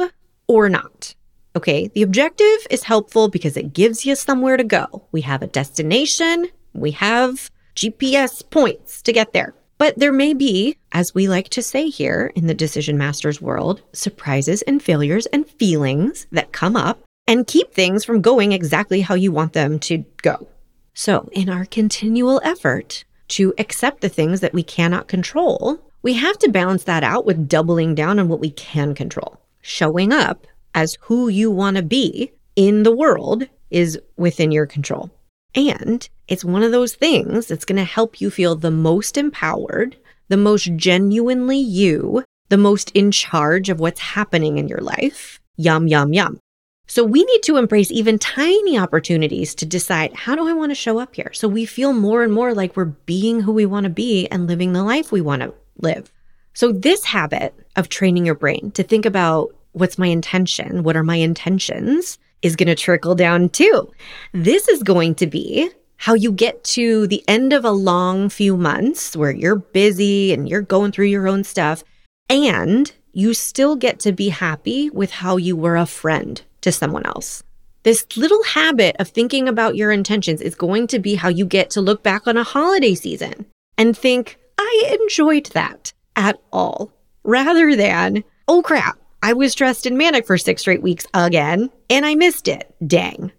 or 0.47 0.69
not. 0.69 1.15
Okay, 1.55 1.87
the 1.87 2.03
objective 2.03 2.67
is 2.69 2.83
helpful 2.83 3.27
because 3.27 3.57
it 3.57 3.73
gives 3.73 4.05
you 4.05 4.15
somewhere 4.15 4.57
to 4.57 4.63
go. 4.63 5.07
We 5.11 5.21
have 5.21 5.41
a 5.41 5.47
destination, 5.47 6.47
we 6.73 6.91
have 6.91 7.49
GPS 7.75 8.47
points 8.49 9.01
to 9.03 9.13
get 9.13 9.33
there. 9.33 9.55
But 9.79 9.97
there 9.97 10.11
may 10.11 10.33
be, 10.33 10.77
as 10.91 11.15
we 11.15 11.29
like 11.29 11.47
to 11.49 11.63
say 11.63 11.87
here 11.87 12.33
in 12.35 12.47
the 12.47 12.53
Decision 12.53 12.97
Masters 12.97 13.41
world, 13.41 13.81
surprises 13.93 14.61
and 14.63 14.83
failures 14.83 15.25
and 15.27 15.47
feelings 15.47 16.27
that 16.33 16.51
come 16.51 16.75
up 16.75 17.01
and 17.25 17.47
keep 17.47 17.73
things 17.73 18.03
from 18.03 18.21
going 18.21 18.51
exactly 18.51 18.99
how 18.99 19.15
you 19.15 19.31
want 19.31 19.53
them 19.53 19.79
to 19.79 19.99
go. 20.21 20.49
So, 20.93 21.29
in 21.31 21.49
our 21.49 21.63
continual 21.63 22.41
effort 22.43 23.05
to 23.29 23.53
accept 23.57 24.01
the 24.01 24.09
things 24.09 24.41
that 24.41 24.53
we 24.53 24.63
cannot 24.63 25.07
control, 25.07 25.79
we 26.01 26.13
have 26.15 26.37
to 26.39 26.51
balance 26.51 26.83
that 26.83 27.05
out 27.05 27.25
with 27.25 27.47
doubling 27.47 27.95
down 27.95 28.19
on 28.19 28.27
what 28.27 28.41
we 28.41 28.51
can 28.51 28.93
control, 28.93 29.39
showing 29.61 30.11
up 30.11 30.45
as 30.75 30.97
who 31.01 31.29
you 31.29 31.49
want 31.49 31.77
to 31.77 31.83
be 31.83 32.33
in 32.57 32.83
the 32.83 32.95
world 32.95 33.47
is 33.71 33.97
within 34.17 34.51
your 34.51 34.65
control. 34.65 35.09
And 35.55 36.07
it's 36.27 36.45
one 36.45 36.63
of 36.63 36.71
those 36.71 36.93
things 36.93 37.47
that's 37.47 37.65
going 37.65 37.77
to 37.77 37.83
help 37.83 38.21
you 38.21 38.29
feel 38.29 38.55
the 38.55 38.71
most 38.71 39.17
empowered, 39.17 39.97
the 40.27 40.37
most 40.37 40.75
genuinely 40.75 41.57
you, 41.57 42.23
the 42.49 42.57
most 42.57 42.91
in 42.91 43.11
charge 43.11 43.69
of 43.69 43.79
what's 43.79 43.99
happening 43.99 44.57
in 44.57 44.67
your 44.67 44.81
life. 44.81 45.39
Yum, 45.57 45.87
yum, 45.87 46.13
yum. 46.13 46.39
So 46.87 47.03
we 47.03 47.23
need 47.23 47.43
to 47.43 47.57
embrace 47.57 47.91
even 47.91 48.17
tiny 48.17 48.77
opportunities 48.77 49.53
to 49.55 49.65
decide 49.65 50.15
how 50.15 50.35
do 50.35 50.47
I 50.47 50.53
want 50.53 50.71
to 50.71 50.75
show 50.75 50.97
up 50.97 51.15
here? 51.15 51.31
So 51.33 51.47
we 51.47 51.65
feel 51.65 51.93
more 51.93 52.23
and 52.23 52.33
more 52.33 52.53
like 52.55 52.75
we're 52.75 52.85
being 52.85 53.41
who 53.41 53.51
we 53.51 53.67
want 53.67 53.83
to 53.83 53.91
be 53.91 54.27
and 54.27 54.47
living 54.47 54.73
the 54.73 54.83
life 54.83 55.11
we 55.11 55.21
want 55.21 55.43
to 55.43 55.53
live. 55.77 56.11
So 56.55 56.71
this 56.71 57.05
habit 57.05 57.53
of 57.75 57.89
training 57.89 58.25
your 58.25 58.35
brain 58.35 58.71
to 58.71 58.81
think 58.81 59.05
about 59.05 59.55
what's 59.73 59.99
my 59.99 60.07
intention? 60.07 60.81
What 60.81 60.97
are 60.97 61.03
my 61.03 61.17
intentions? 61.17 62.17
Is 62.41 62.55
going 62.55 62.67
to 62.67 62.75
trickle 62.75 63.15
down 63.15 63.49
too. 63.49 63.91
This 64.31 64.69
is 64.69 64.81
going 64.81 65.15
to 65.15 65.27
be 65.27 65.71
how 65.97 66.13
you 66.13 66.31
get 66.31 66.63
to 66.63 67.05
the 67.07 67.21
end 67.27 67.51
of 67.51 67.65
a 67.65 67.71
long 67.71 68.29
few 68.29 68.55
months 68.55 69.13
where 69.17 69.31
you're 69.31 69.57
busy 69.57 70.31
and 70.31 70.47
you're 70.47 70.61
going 70.61 70.93
through 70.93 71.07
your 71.07 71.27
own 71.27 71.43
stuff, 71.43 71.83
and 72.29 72.93
you 73.11 73.33
still 73.33 73.75
get 73.75 73.99
to 73.99 74.13
be 74.13 74.29
happy 74.29 74.89
with 74.91 75.11
how 75.11 75.35
you 75.35 75.57
were 75.57 75.75
a 75.75 75.85
friend 75.85 76.41
to 76.61 76.71
someone 76.71 77.05
else. 77.05 77.43
This 77.83 78.05
little 78.15 78.43
habit 78.43 78.95
of 78.99 79.09
thinking 79.09 79.49
about 79.49 79.75
your 79.75 79.91
intentions 79.91 80.39
is 80.39 80.55
going 80.55 80.87
to 80.87 80.99
be 80.99 81.15
how 81.15 81.27
you 81.27 81.45
get 81.45 81.69
to 81.71 81.81
look 81.81 82.03
back 82.03 82.25
on 82.25 82.37
a 82.37 82.43
holiday 82.43 82.95
season 82.95 83.45
and 83.77 83.97
think, 83.97 84.37
I 84.57 84.97
enjoyed 85.01 85.47
that 85.47 85.91
at 86.15 86.39
all, 86.53 86.93
rather 87.23 87.75
than, 87.75 88.23
oh 88.47 88.61
crap, 88.61 88.97
I 89.21 89.33
was 89.33 89.55
dressed 89.55 89.85
in 89.85 89.97
manic 89.97 90.25
for 90.25 90.37
six 90.37 90.61
straight 90.61 90.81
weeks 90.81 91.05
again, 91.13 91.69
and 91.89 92.05
I 92.05 92.15
missed 92.15 92.47
it. 92.47 92.73
Dang. 92.85 93.31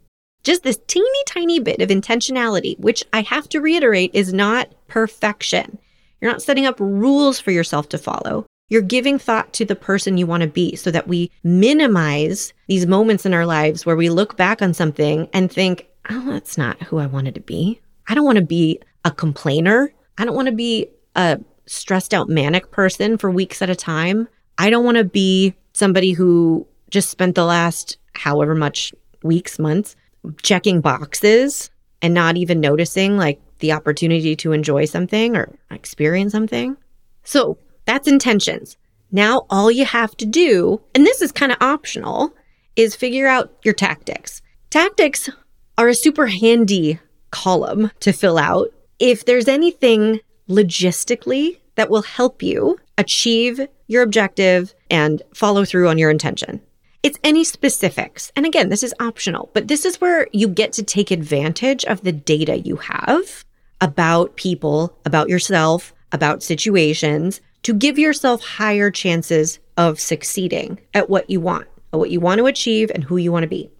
Just 0.43 0.63
this 0.63 0.79
teeny 0.87 1.07
tiny 1.27 1.59
bit 1.59 1.81
of 1.81 1.91
intentionality, 1.91 2.79
which 2.79 3.05
I 3.13 3.23
have 3.23 3.49
to 3.51 3.61
reiterate 3.61 4.11
is 4.15 4.33
not 4.33 4.73
perfection. 4.89 5.79
You're 6.21 6.31
not 6.31 6.43
setting 6.43 6.67
up 6.67 6.79
rules 6.81 7.41
for 7.41 7.51
yourself 7.51 7.89
to 7.91 7.99
follow. 7.99 8.47
You're 8.69 8.83
giving 8.83 9.19
thought 9.19 9.53
to 9.55 9.65
the 9.65 9.75
person 9.75 10.17
you 10.17 10.27
want 10.27 10.43
to 10.43 10.49
be 10.49 10.77
so 10.77 10.91
that 10.91 11.09
we 11.09 11.31
minimize 11.43 12.53
these 12.69 12.87
moments 12.87 13.27
in 13.27 13.35
our 13.35 13.47
lives 13.47 13.85
where 13.85 13.97
we 13.97 14.11
look 14.11 14.37
back 14.37 14.63
on 14.63 14.75
something 14.75 15.29
and 15.33 15.51
think, 15.51 15.89
oh, 16.09 16.25
that's 16.31 16.57
not 16.57 16.81
who 16.85 16.99
I 16.99 17.07
wanted 17.07 17.35
to 17.35 17.41
be. 17.41 17.81
I 18.09 18.15
don't 18.15 18.25
want 18.25 18.37
to 18.37 18.45
be 18.45 18.81
a 19.05 19.11
complainer. 19.11 19.93
I 20.19 20.25
don't 20.25 20.37
want 20.37 20.47
to 20.47 20.55
be 20.55 20.89
a 21.17 21.41
stressed 21.67 22.15
out 22.15 22.29
manic 22.29 22.71
person 22.71 23.19
for 23.19 23.31
weeks 23.31 23.61
at 23.61 23.71
a 23.71 23.77
time. 23.77 24.29
I 24.59 24.71
don't 24.71 24.85
want 24.85 24.99
to 24.99 25.05
be 25.05 25.55
somebody 25.73 26.13
who 26.13 26.67
just 26.91 27.11
spent 27.11 27.35
the 27.35 27.45
last 27.45 27.99
however 28.15 28.55
much 28.55 28.93
weeks, 29.23 29.59
months 29.59 29.97
checking 30.43 30.81
boxes. 30.81 31.71
and 32.03 32.15
not 32.15 32.37
even 32.37 32.61
noticing 32.61 33.17
like 33.17 33.41
the 33.59 33.73
opportunity 33.73 34.35
to 34.37 34.53
enjoy 34.53 34.85
something 34.87 35.37
or 35.37 35.55
experience 35.71 36.33
something. 36.33 36.77
So 37.25 37.59
that's 37.85 38.09
intentions. 38.09 38.77
Now, 39.13 39.47
all 39.51 39.71
you 39.71 39.85
have 39.85 40.17
to 40.19 40.27
do, 40.27 40.81
and 40.95 41.05
this 41.05 41.21
is 41.21 41.33
kind 41.33 41.53
of 41.53 41.59
optional, 41.61 42.33
is 42.77 42.95
figure 42.97 43.27
out 43.27 43.53
your 43.65 43.75
tactics. 43.75 44.41
Tactics 44.71 45.29
are 45.77 45.89
a 45.89 45.95
super 45.95 46.29
handy 46.29 47.01
column 47.31 47.91
to 48.01 48.13
fill 48.13 48.39
out 48.39 48.69
if 48.99 49.25
there's 49.25 49.49
anything 49.49 50.21
logistically 50.49 51.59
that 51.75 51.91
will 51.91 52.03
help 52.03 52.43
you 52.43 52.79
achieve 52.99 53.61
your 53.89 54.03
objective 54.03 54.75
and 54.91 55.23
follow 55.35 55.65
through 55.65 55.89
on 55.89 55.99
your 55.99 56.11
intention. 56.11 56.61
It's 57.03 57.19
any 57.25 57.45
specifics. 57.45 58.31
And 58.37 58.45
again, 58.45 58.69
this 58.69 58.83
is 58.83 58.95
optional, 59.01 59.51
but 59.55 59.69
this 59.69 59.85
is 59.85 60.01
where 60.01 60.29
you 60.33 60.49
get 60.49 60.73
to 60.75 60.83
take 60.83 61.11
advantage 61.11 61.85
of 61.87 62.03
the 62.03 62.13
data 62.13 62.59
you 62.59 62.77
have 62.77 63.45
about 63.81 64.37
people, 64.37 64.95
about 65.07 65.31
yourself, 65.31 65.95
about 66.13 66.43
situations 66.43 67.41
to 67.63 67.73
give 67.73 67.99
yourself 67.99 68.43
higher 68.43 68.91
chances 68.91 69.59
of 69.79 69.99
succeeding 69.99 70.79
at 70.93 71.09
what 71.09 71.31
you 71.31 71.41
want, 71.41 71.67
at 71.93 71.99
what 71.99 72.11
you 72.11 72.21
want 72.21 72.39
to 72.39 72.47
achieve 72.47 72.91
and 72.95 73.05
who 73.05 73.17
you 73.17 73.33
want 73.33 73.45
to 73.45 73.49
be. 73.49 73.71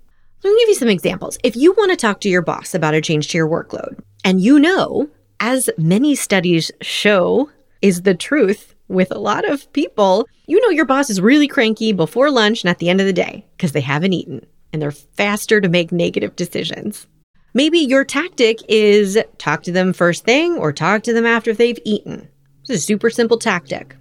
Let 0.43 0.51
me 0.51 0.61
give 0.61 0.69
you 0.71 0.75
some 0.77 0.89
examples. 0.89 1.37
If 1.45 1.57
you 1.57 1.73
want 1.73 1.91
to 1.91 1.97
talk 1.97 2.21
to 2.21 2.31
your 2.31 2.43
boss 2.43 2.75
about 2.75 2.95
a 2.95 3.03
change 3.03 3.29
to 3.29 3.39
your 3.39 3.49
workload, 3.49 4.01
and 4.25 4.41
you 4.41 4.59
know, 4.59 5.11
as 5.41 5.69
many 5.77 6.15
studies 6.15 6.71
show, 6.81 7.51
is 7.83 8.03
the 8.03 8.15
truth 8.15 8.70
with 8.91 9.13
a 9.13 9.19
lot 9.19 9.49
of 9.49 9.73
people, 9.73 10.27
you 10.47 10.61
know 10.61 10.71
your 10.71 10.85
boss 10.85 11.09
is 11.09 11.21
really 11.21 11.49
cranky 11.49 11.93
before 11.93 12.31
lunch 12.31 12.65
and 12.65 12.71
at 12.71 12.79
the 12.79 12.91
end 12.91 13.01
of 13.01 13.07
the 13.07 13.13
day 13.13 13.47
because 13.57 13.73
they 13.73 13.81
haven't 13.81 14.13
eaten 14.13 14.45
and 14.73 14.83
they're 14.83 14.91
faster 14.91 15.61
to 15.61 15.69
make 15.69 15.93
negative 15.93 16.37
decisions. 16.37 17.07
Maybe 17.55 17.79
your 17.79 18.05
tactic 18.05 18.59
is 18.69 19.19
talk 19.39 19.63
to 19.65 19.73
them 19.73 19.93
first 19.93 20.25
thing 20.25 20.57
or 20.57 20.73
talk 20.73 21.03
to 21.05 21.13
them 21.13 21.27
after 21.27 21.55
they've 21.55 21.79
eaten. 21.85 22.29
It's 22.63 22.71
a 22.71 22.79
super 22.79 23.11
simple 23.11 23.39
tactic. 23.39 23.97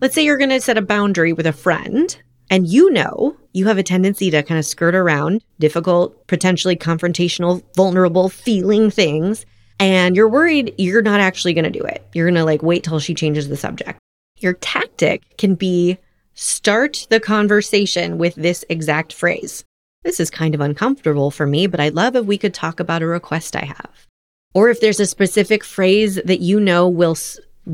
Let's 0.00 0.14
say 0.14 0.24
you're 0.24 0.38
going 0.38 0.50
to 0.50 0.60
set 0.60 0.76
a 0.76 0.82
boundary 0.82 1.32
with 1.32 1.46
a 1.46 1.52
friend 1.52 2.16
and 2.50 2.66
you 2.66 2.90
know 2.90 3.36
you 3.52 3.66
have 3.66 3.78
a 3.78 3.82
tendency 3.82 4.30
to 4.30 4.42
kind 4.42 4.58
of 4.58 4.66
skirt 4.66 4.94
around 4.94 5.42
difficult, 5.58 6.26
potentially 6.26 6.76
confrontational, 6.76 7.62
vulnerable 7.74 8.28
feeling 8.28 8.90
things. 8.90 9.46
And 9.78 10.16
you're 10.16 10.28
worried 10.28 10.74
you're 10.78 11.02
not 11.02 11.20
actually 11.20 11.54
going 11.54 11.70
to 11.70 11.78
do 11.78 11.84
it. 11.84 12.06
You're 12.12 12.26
going 12.26 12.36
to 12.36 12.44
like 12.44 12.62
wait 12.62 12.84
till 12.84 12.98
she 12.98 13.14
changes 13.14 13.48
the 13.48 13.56
subject. 13.56 13.98
Your 14.38 14.54
tactic 14.54 15.36
can 15.38 15.54
be 15.54 15.98
start 16.34 17.06
the 17.10 17.20
conversation 17.20 18.18
with 18.18 18.34
this 18.34 18.64
exact 18.68 19.12
phrase. 19.12 19.64
This 20.04 20.20
is 20.20 20.30
kind 20.30 20.54
of 20.54 20.60
uncomfortable 20.60 21.30
for 21.30 21.46
me, 21.46 21.66
but 21.66 21.80
I'd 21.80 21.94
love 21.94 22.14
if 22.14 22.26
we 22.26 22.38
could 22.38 22.54
talk 22.54 22.78
about 22.78 23.02
a 23.02 23.06
request 23.06 23.56
I 23.56 23.64
have. 23.64 24.06
Or 24.54 24.68
if 24.68 24.80
there's 24.80 25.00
a 25.00 25.06
specific 25.06 25.64
phrase 25.64 26.16
that 26.24 26.40
you 26.40 26.60
know 26.60 26.88
will 26.88 27.16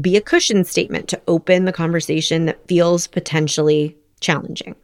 be 0.00 0.16
a 0.16 0.20
cushion 0.20 0.64
statement 0.64 1.08
to 1.08 1.20
open 1.28 1.64
the 1.64 1.72
conversation 1.72 2.46
that 2.46 2.66
feels 2.66 3.06
potentially 3.06 3.96
challenging. 4.20 4.74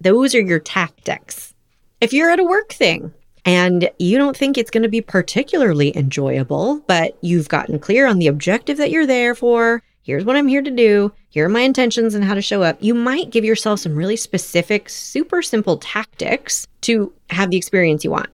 Those 0.00 0.34
are 0.34 0.40
your 0.40 0.58
tactics. 0.60 1.54
If 2.00 2.12
you're 2.12 2.30
at 2.30 2.40
a 2.40 2.44
work 2.44 2.72
thing 2.72 3.12
and 3.44 3.90
you 3.98 4.16
don't 4.16 4.36
think 4.36 4.56
it's 4.56 4.70
going 4.70 4.82
to 4.82 4.88
be 4.88 5.00
particularly 5.00 5.96
enjoyable, 5.96 6.80
but 6.86 7.18
you've 7.20 7.48
gotten 7.48 7.78
clear 7.78 8.06
on 8.06 8.18
the 8.18 8.26
objective 8.26 8.78
that 8.78 8.90
you're 8.90 9.06
there 9.06 9.34
for, 9.34 9.82
here's 10.04 10.24
what 10.24 10.36
I'm 10.36 10.48
here 10.48 10.62
to 10.62 10.70
do, 10.70 11.12
here 11.30 11.46
are 11.46 11.48
my 11.50 11.62
intentions 11.62 12.14
and 12.14 12.24
how 12.24 12.34
to 12.34 12.42
show 12.42 12.62
up, 12.62 12.76
you 12.80 12.94
might 12.94 13.30
give 13.30 13.44
yourself 13.44 13.80
some 13.80 13.96
really 13.96 14.16
specific, 14.16 14.88
super 14.88 15.42
simple 15.42 15.78
tactics 15.78 16.68
to 16.82 17.12
have 17.30 17.50
the 17.50 17.56
experience 17.56 18.04
you 18.04 18.10
want. 18.10 18.28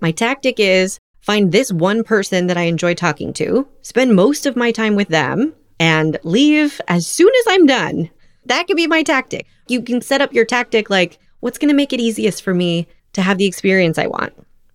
My 0.00 0.10
tactic 0.10 0.58
is 0.58 0.98
find 1.20 1.52
this 1.52 1.72
one 1.72 2.02
person 2.02 2.48
that 2.48 2.56
I 2.58 2.62
enjoy 2.62 2.94
talking 2.94 3.32
to, 3.34 3.66
spend 3.80 4.14
most 4.14 4.44
of 4.44 4.56
my 4.56 4.72
time 4.72 4.96
with 4.96 5.08
them, 5.08 5.54
and 5.78 6.18
leave 6.24 6.80
as 6.88 7.06
soon 7.06 7.30
as 7.40 7.46
I'm 7.48 7.66
done. 7.66 8.10
That 8.46 8.66
could 8.66 8.76
be 8.76 8.88
my 8.88 9.04
tactic. 9.04 9.46
You 9.68 9.80
can 9.80 10.02
set 10.02 10.20
up 10.20 10.32
your 10.32 10.44
tactic 10.44 10.90
like, 10.90 11.18
what's 11.40 11.58
going 11.58 11.68
to 11.68 11.74
make 11.74 11.92
it 11.92 12.00
easiest 12.00 12.42
for 12.42 12.52
me 12.52 12.88
to 13.12 13.22
have 13.22 13.38
the 13.38 13.46
experience 13.46 13.98
I 13.98 14.08
want? 14.08 14.32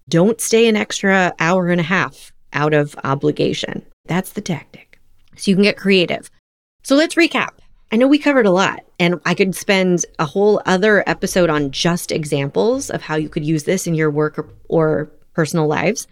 Don't 0.09 0.39
stay 0.39 0.67
an 0.67 0.77
extra 0.77 1.33
hour 1.39 1.67
and 1.67 1.81
a 1.81 1.83
half 1.83 2.31
out 2.53 2.73
of 2.73 2.95
obligation. 3.03 3.85
That's 4.05 4.31
the 4.31 4.41
tactic. 4.41 4.99
So 5.35 5.51
you 5.51 5.55
can 5.55 5.63
get 5.63 5.77
creative. 5.77 6.31
So 6.87 6.95
let's 6.95 7.15
recap. 7.15 7.49
I 7.91 7.97
know 7.97 8.07
we 8.07 8.17
covered 8.17 8.45
a 8.45 8.51
lot, 8.51 8.79
and 8.97 9.19
I 9.25 9.35
could 9.35 9.53
spend 9.53 10.05
a 10.19 10.25
whole 10.25 10.61
other 10.65 11.03
episode 11.05 11.49
on 11.49 11.71
just 11.71 12.13
examples 12.13 12.89
of 12.89 13.01
how 13.01 13.17
you 13.17 13.27
could 13.27 13.43
use 13.43 13.65
this 13.65 13.87
in 13.87 13.93
your 13.93 14.09
work 14.09 14.39
or, 14.39 14.47
or 14.69 15.11
personal 15.33 15.67
lives. 15.67 16.07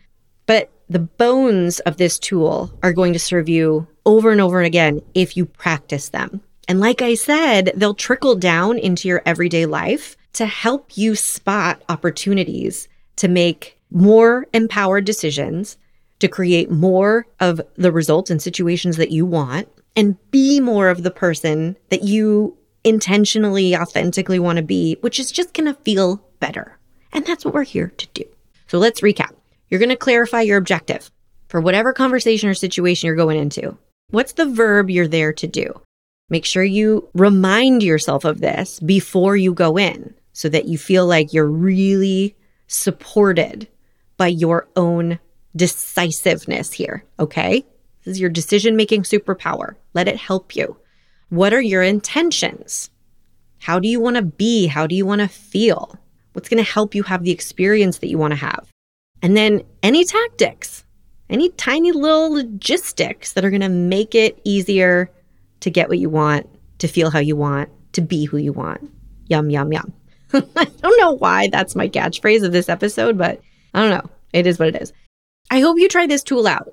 But 0.48 0.70
the 0.90 1.00
bones 1.00 1.80
of 1.80 1.96
this 1.96 2.20
tool 2.20 2.78
are 2.84 2.92
going 2.92 3.14
to 3.14 3.20
serve 3.20 3.48
you 3.48 3.88
over 4.06 4.34
and 4.34 4.42
over 4.42 4.64
again 4.64 5.02
if 5.14 5.38
you 5.38 5.46
practice 5.46 6.10
them. 6.10 6.42
And 6.68 6.82
like 6.82 7.02
I 7.02 7.16
said, 7.16 7.72
they'll 7.78 7.94
trickle 7.94 8.36
down 8.36 8.78
into 8.78 9.08
your 9.08 9.22
everyday 9.26 9.66
life 9.66 10.18
to 10.34 10.46
help 10.46 10.98
you 10.98 11.16
spot 11.16 11.82
opportunities 11.88 12.90
to 13.16 13.30
make 13.30 13.80
more 13.92 14.46
empowered 14.54 15.06
decisions, 15.06 15.78
to 16.20 16.28
create 16.28 16.70
more 16.70 17.28
of 17.40 17.62
the 17.78 17.94
results 17.94 18.30
and 18.30 18.42
situations 18.42 18.98
that 18.98 19.12
you 19.12 19.26
want, 19.26 19.70
and 19.96 20.18
be 20.32 20.60
more 20.60 20.90
of 20.90 21.04
the 21.04 21.12
person 21.12 21.78
that 21.90 22.04
you 22.04 22.58
intentionally, 22.84 23.76
authentically 23.76 24.40
want 24.40 24.58
to 24.58 24.64
be, 24.64 24.98
which 25.02 25.20
is 25.20 25.32
just 25.32 25.54
going 25.54 25.66
to 25.66 25.82
feel 25.82 26.24
better. 26.40 26.78
And 27.12 27.26
that's 27.26 27.44
what 27.44 27.54
we're 27.54 27.64
here 27.64 27.92
to 27.98 28.08
do. 28.14 28.24
So 28.68 28.78
let's 28.78 29.02
recap. 29.02 29.34
You're 29.70 29.80
going 29.80 29.90
to 29.90 29.96
clarify 29.96 30.42
your 30.42 30.58
objective 30.58 31.10
for 31.48 31.60
whatever 31.62 31.94
conversation 31.94 32.50
or 32.50 32.54
situation 32.54 33.08
you're 33.08 33.16
going 33.16 33.38
into. 33.38 33.78
What's 34.10 34.34
the 34.34 34.46
verb 34.46 34.90
you're 34.90 35.08
there 35.08 35.34
to 35.34 35.48
do? 35.48 35.82
Make 36.30 36.46
sure 36.46 36.64
you 36.64 37.10
remind 37.14 37.84
yourself 37.84 38.26
of 38.26 38.42
this 38.42 38.80
before 38.80 39.38
you 39.38 39.54
go 39.54 39.78
in 39.78 40.14
so 40.34 40.50
that 40.50 40.68
you 40.68 40.78
feel 40.78 41.06
like 41.08 41.34
you're 41.34 41.46
really 41.50 42.36
supported 42.68 43.68
by 44.18 44.28
your 44.28 44.68
own 44.76 45.20
decisiveness 45.56 46.74
here. 46.74 47.04
Okay. 47.20 47.66
This 48.06 48.13
is 48.13 48.22
your 48.22 48.30
decision 48.30 48.76
making 48.76 49.02
superpower. 49.04 49.76
Let 49.94 50.08
it 50.08 50.18
help 50.18 50.56
you. 50.56 50.78
What 51.30 51.54
are 51.54 51.62
your 51.62 51.82
intentions? 51.82 52.91
How 53.60 53.80
do 53.80 53.88
you 53.88 54.00
want 54.00 54.15
to 54.18 54.22
be? 54.22 54.68
How 54.68 54.86
do 54.86 54.96
you 54.96 55.08
want 55.08 55.22
to 55.22 55.28
feel? 55.28 55.98
What's 56.34 56.48
going 56.48 56.63
to 56.63 56.72
help 56.72 56.94
you 56.94 57.02
have 57.04 57.24
the 57.24 57.32
experience 57.32 57.98
that 57.98 58.10
you 58.10 58.20
want 58.20 58.32
to 58.32 58.38
have? 58.38 58.70
And 59.24 59.36
then 59.36 59.63
any 59.82 60.06
tactics, 60.06 60.86
any 61.32 61.50
tiny 61.50 61.91
little 61.91 62.32
logistics 62.32 63.34
that 63.34 63.44
are 63.44 63.50
going 63.50 63.62
to 63.62 63.70
make 63.70 64.13
it 64.13 64.39
easier 64.44 65.10
to 65.62 65.72
get 65.72 65.89
what 65.89 65.98
you 65.98 66.10
want, 66.10 66.48
to 66.80 66.88
feel 66.88 67.10
how 67.10 67.20
you 67.20 67.36
want, 67.36 67.70
to 67.94 68.02
be 68.02 68.26
who 68.26 68.38
you 68.38 68.54
want. 68.54 68.88
Yum, 69.28 69.50
yum, 69.50 69.74
yum. 69.74 69.94
I 70.34 70.65
don't 70.65 71.00
know 71.00 71.13
why 71.13 71.48
that's 71.48 71.76
my 71.76 71.89
catchphrase 71.89 72.46
of 72.46 72.52
this 72.52 72.70
episode, 72.70 73.18
but 73.18 73.41
I 73.74 73.82
don't 73.82 73.89
know. 73.89 74.12
It 74.32 74.46
is 74.46 74.60
what 74.60 74.68
it 74.68 74.80
is. 74.80 74.94
I 75.50 75.60
hope 75.60 75.80
you 75.80 75.88
try 75.88 76.06
this 76.06 76.24
tool 76.24 76.46
out 76.46 76.72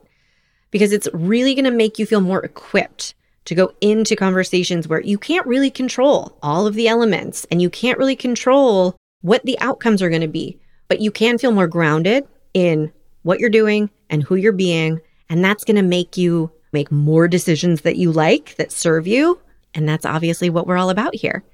because 0.72 0.90
it's 0.92 1.08
really 1.12 1.54
going 1.54 1.64
to 1.64 1.70
make 1.70 2.00
you 2.00 2.06
feel 2.06 2.20
more 2.20 2.44
equipped 2.44 3.14
to 3.44 3.54
go 3.54 3.72
into 3.80 4.16
conversations 4.16 4.88
where 4.88 5.00
you 5.00 5.18
can't 5.18 5.46
really 5.46 5.70
control 5.70 6.36
all 6.42 6.66
of 6.66 6.74
the 6.74 6.88
elements 6.88 7.46
and 7.50 7.62
you 7.62 7.70
can't 7.70 7.98
really 7.98 8.16
control 8.16 8.96
what 9.20 9.44
the 9.44 9.58
outcomes 9.60 10.02
are 10.02 10.08
going 10.08 10.22
to 10.22 10.28
be, 10.28 10.58
but 10.88 11.00
you 11.00 11.12
can 11.12 11.38
feel 11.38 11.52
more 11.52 11.68
grounded 11.68 12.26
in 12.54 12.92
what 13.22 13.38
you're 13.38 13.50
doing 13.50 13.88
and 14.10 14.22
who 14.22 14.34
you're 14.34 14.52
being. 14.52 15.00
And 15.28 15.44
that's 15.44 15.64
going 15.64 15.76
to 15.76 15.82
make 15.82 16.16
you 16.16 16.50
make 16.72 16.90
more 16.90 17.28
decisions 17.28 17.82
that 17.82 17.96
you 17.96 18.10
like, 18.10 18.56
that 18.56 18.72
serve 18.72 19.06
you. 19.06 19.38
And 19.74 19.88
that's 19.88 20.06
obviously 20.06 20.50
what 20.50 20.66
we're 20.66 20.78
all 20.78 20.90
about 20.90 21.14
here. 21.14 21.44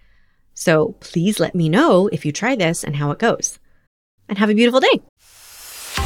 So 0.55 0.97
please 1.01 1.39
let 1.39 1.55
me 1.55 1.69
know 1.69 2.09
if 2.09 2.25
you 2.25 2.33
try 2.33 2.57
this 2.57 2.83
and 2.85 2.97
how 2.97 3.11
it 3.11 3.19
goes. 3.19 3.59
And 4.29 4.39
have 4.39 4.51
a 4.51 4.55
beautiful 4.55 4.81
day. 4.81 5.01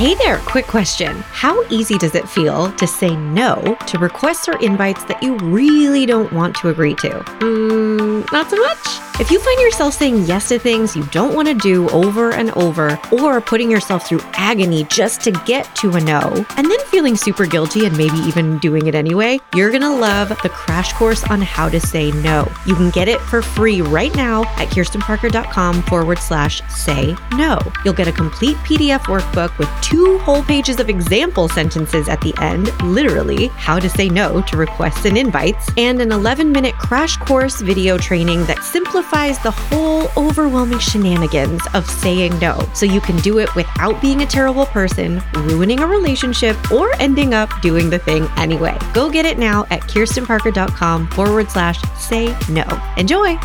Hey 0.03 0.15
there, 0.17 0.39
quick 0.39 0.67
question. 0.67 1.19
How 1.31 1.63
easy 1.71 1.97
does 1.97 2.17
it 2.17 2.29
feel 2.29 2.73
to 2.73 2.89
say 2.89 3.15
no 3.15 3.77
to 3.87 3.99
requests 4.01 4.49
or 4.49 4.59
invites 4.59 5.05
that 5.05 5.23
you 5.23 5.37
really 5.37 6.07
don't 6.07 6.33
want 6.33 6.57
to 6.57 6.71
agree 6.71 6.97
to? 6.97 7.11
Mm, 7.39 8.27
not 8.33 8.51
so 8.51 8.57
much. 8.57 9.12
If 9.21 9.31
you 9.31 9.39
find 9.39 9.61
yourself 9.61 9.93
saying 9.93 10.25
yes 10.25 10.49
to 10.49 10.59
things 10.59 10.97
you 10.97 11.05
don't 11.05 11.35
want 11.35 11.47
to 11.47 11.55
do 11.55 11.89
over 11.91 12.33
and 12.33 12.51
over, 12.53 12.99
or 13.13 13.43
putting 13.43 13.71
yourself 13.71 14.09
through 14.09 14.21
agony 14.33 14.85
just 14.85 15.21
to 15.23 15.33
get 15.45 15.77
to 15.77 15.91
a 15.91 16.01
no, 16.01 16.47
and 16.57 16.69
then 16.69 16.81
feeling 16.87 17.15
super 17.15 17.45
guilty 17.45 17.85
and 17.85 17.97
maybe 17.97 18.17
even 18.21 18.59
doing 18.59 18.87
it 18.87 18.95
anyway, 18.95 19.39
you're 19.55 19.71
going 19.71 19.83
to 19.83 19.95
love 19.95 20.31
the 20.43 20.49
crash 20.49 20.95
course 20.95 21.25
on 21.25 21.43
how 21.43 21.69
to 21.69 21.79
say 21.79 22.11
no. 22.23 22.51
You 22.65 22.75
can 22.75 22.89
get 22.89 23.07
it 23.07 23.21
for 23.21 23.43
free 23.43 23.83
right 23.83 24.15
now 24.17 24.45
at 24.57 24.69
kirstenparker.com 24.69 25.83
forward 25.83 26.19
slash 26.19 26.63
say 26.71 27.15
no. 27.35 27.61
You'll 27.85 27.95
get 27.95 28.09
a 28.09 28.13
complete 28.13 28.57
PDF 28.59 29.03
workbook 29.03 29.57
with 29.59 29.69
two 29.83 30.19
whole 30.21 30.43
pages 30.43 30.81
of 30.81 30.89
example 30.89 31.49
sentences 31.51 32.09
at 32.09 32.21
the 32.23 32.35
end, 32.41 32.73
literally, 32.83 33.49
how 33.49 33.79
to 33.79 33.91
say 33.91 34.09
no 34.09 34.41
to 34.43 34.57
requests 34.57 35.05
and 35.05 35.19
invites, 35.19 35.71
and 35.77 36.01
an 36.01 36.13
11 36.13 36.51
minute 36.51 36.75
crash 36.77 37.19
course 37.19 37.61
video 37.61 37.99
training 37.99 38.45
that 38.47 38.65
simplifies 38.65 39.02
simplifies 39.03 39.39
the 39.43 39.51
whole 39.51 40.09
overwhelming 40.17 40.79
shenanigans 40.79 41.63
of 41.75 41.89
saying 41.89 42.39
no 42.39 42.59
so 42.75 42.87
you 42.87 43.01
can 43.01 43.17
do 43.19 43.39
it 43.39 43.55
without 43.55 44.01
being 44.01 44.23
a 44.23 44.27
terrible 44.27 44.67
person, 44.67 45.21
ruining 45.35 45.81
a 45.81 45.87
relationship, 45.87 46.57
or 46.71 46.95
ending 47.01 47.35
up 47.35 47.51
doing 47.61 47.91
the 47.91 47.99
thing 47.99 48.29
anyway. 48.37 48.77
Go 48.95 49.11
get 49.11 49.27
it 49.27 49.39
now 49.39 49.65
at 49.71 49.81
kirstenparker.com 49.83 51.09
forward 51.09 51.51
slash 51.51 51.81
say 51.99 52.37
no. 52.49 52.65
Enjoy. 52.97 53.37